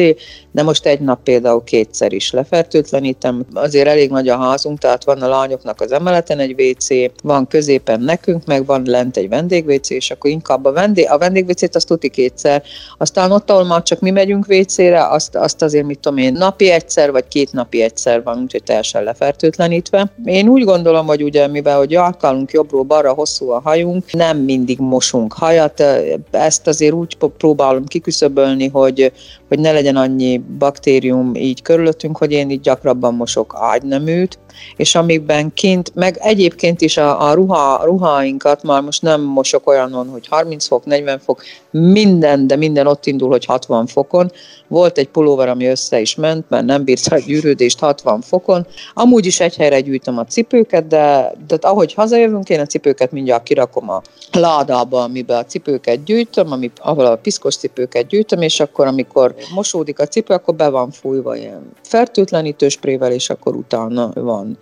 de 0.53 0.63
most 0.63 0.87
egy 0.87 1.01
nap 1.01 1.23
például 1.23 1.65
kétszer 1.65 2.13
is 2.13 2.31
lefertőtlenítem. 2.31 3.45
Azért 3.53 3.89
elég 3.89 4.11
nagy 4.11 4.29
a 4.29 4.37
házunk, 4.37 4.79
tehát 4.79 5.05
van 5.05 5.23
a 5.23 5.29
lányoknak 5.29 5.81
az 5.81 5.93
emeleten 5.93 6.39
egy 6.39 6.61
WC, 6.61 6.89
van 7.23 7.47
középen 7.47 8.01
nekünk, 8.01 8.45
meg 8.47 8.67
van 8.67 8.83
lent 8.85 9.17
egy 9.17 9.29
vendég 9.29 9.67
WC, 9.67 9.91
és 9.91 10.11
akkor 10.11 10.31
inkább 10.31 10.65
a 10.65 10.73
vendég, 10.73 11.11
a 11.11 11.19
vendég 11.19 11.49
WC-t 11.49 11.75
azt 11.75 11.87
tuti 11.87 12.09
kétszer. 12.09 12.63
Aztán 12.99 13.33
ott, 13.33 13.51
ahol 13.51 13.65
már 13.65 13.83
csak 13.83 14.01
mi 14.01 14.11
megyünk 14.11 14.47
WC-re, 14.49 15.03
azt, 15.21 15.37
azt 15.37 15.63
azért, 15.63 15.87
mit 15.87 15.99
tudom 15.99 16.19
én, 16.19 16.33
napi 16.33 16.71
egyszer, 16.71 17.11
vagy 17.11 17.29
két 17.29 17.53
napi 17.53 17.83
egyszer 17.83 18.23
van, 18.23 18.39
úgyhogy 18.43 18.63
teljesen 18.63 19.03
lefertőtlenítve. 19.03 20.13
Én 20.25 20.49
úgy 20.49 20.65
gondolom, 20.65 21.07
hogy 21.07 21.23
ugye, 21.23 21.47
mivel 21.47 21.79
hogy 21.79 21.95
alkalunk 21.95 22.51
jobbról 22.53 22.83
balra 22.83 23.13
hosszú 23.13 23.51
a 23.51 23.61
hajunk, 23.61 24.13
nem 24.13 24.39
mindig 24.39 24.79
mosunk 24.79 25.33
hajat, 25.33 25.85
ezt 26.31 26.67
azért 26.67 26.93
úgy 26.93 27.17
próbálom 27.37 27.85
kiküszöbölni, 27.85 28.69
hogy, 28.69 29.13
hogy 29.49 29.59
ne 29.59 29.73
legyen 29.73 29.97
annyi 29.97 30.43
baktérium 30.59 31.35
így 31.35 31.63
körülöttünk, 31.63 32.17
hogy 32.17 32.33
én 32.33 32.51
így 32.51 32.61
gyakrabban 32.61 33.15
mosok 33.15 33.55
ágyneműt, 33.59 34.39
és 34.77 34.95
amikben 34.95 35.55
kint, 35.55 35.95
meg 35.95 36.17
egyébként 36.21 36.81
is 36.81 36.97
a, 36.97 37.29
a 37.29 37.33
ruha, 37.33 37.85
ruháinkat 37.85 38.63
már 38.63 38.83
most 38.83 39.03
nem 39.03 39.21
mosok 39.21 39.69
olyanon, 39.69 40.09
hogy 40.09 40.27
30 40.29 40.67
fok, 40.67 40.85
40 40.85 41.19
fok, 41.19 41.43
minden, 41.71 42.47
de 42.47 42.57
minden 42.57 42.87
ott 42.87 43.07
indul, 43.07 43.29
hogy 43.29 43.45
60 43.45 43.87
fokon. 43.87 44.33
Volt 44.69 44.99
egy 44.99 45.09
pulóver, 45.09 45.49
ami 45.49 45.67
össze 45.67 46.01
is 46.01 46.15
ment, 46.15 46.45
mert 46.49 46.65
nem 46.65 46.85
bírta 46.85 47.15
a 47.15 47.19
gyűrődést 47.19 47.79
60 47.79 48.21
fokon. 48.21 48.67
Amúgy 48.95 49.27
is 49.27 49.41
egy 49.41 49.57
helyre 49.57 49.81
gyűjtöm 49.81 50.19
a 50.19 50.25
cipőket, 50.25 50.87
de, 50.87 51.35
de 51.47 51.57
ahogy 51.61 51.95
hazajövünk, 51.95 52.49
én 52.49 52.61
a 52.61 52.67
cipőket 52.67 53.13
mindjárt 53.13 53.43
kirakom 53.43 53.91
a 53.91 54.03
ládába, 54.33 55.03
amiben 55.03 55.39
a 55.39 55.45
cipőket 55.45 56.05
gyűjtöm, 56.05 56.53
ami, 56.53 56.71
ahol 56.77 57.07
a 57.07 57.17
piszkos 57.17 57.57
cipőket 57.57 58.07
gyűjtöm, 58.07 58.43
és 58.43 58.61
akkor, 58.61 58.87
amikor 58.87 59.35
mosódik 59.55 59.99
a 59.99 60.07
cipő, 60.07 60.35
akkor 60.35 60.55
be 60.55 60.69
van 60.69 60.91
fújva 60.91 61.37
ilyen 61.37 61.73
fertőtlenítő 61.83 62.69
sprével, 62.69 63.13
és 63.13 63.31
akkor 63.31 63.55
utána 63.55 64.11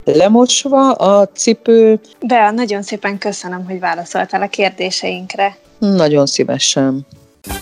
van 0.05 0.16
lemosva 0.16 0.92
a 0.92 1.29
cipő. 1.29 2.01
Bea, 2.20 2.51
nagyon 2.51 2.83
szépen 2.83 3.18
köszönöm, 3.18 3.64
hogy 3.64 3.81
válaszoltál 3.81 4.42
a 4.42 4.48
kérdéseinkre. 4.48 5.57
Nagyon 5.79 6.27
szívesen. 6.27 7.07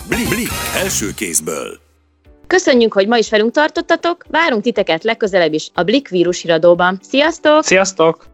Blik, 0.08 0.28
blik, 0.28 0.48
első 0.82 1.14
kézből. 1.16 1.78
Köszönjük, 2.46 2.92
hogy 2.92 3.08
ma 3.08 3.16
is 3.16 3.30
velünk 3.30 3.52
tartottatok, 3.52 4.24
várunk 4.28 4.62
titeket 4.62 5.04
legközelebb 5.04 5.52
is 5.52 5.70
a 5.74 5.82
Blik 5.82 6.08
vírus 6.08 6.44
iradóban. 6.44 7.00
Sziasztok! 7.08 7.64
Sziasztok! 7.64 8.26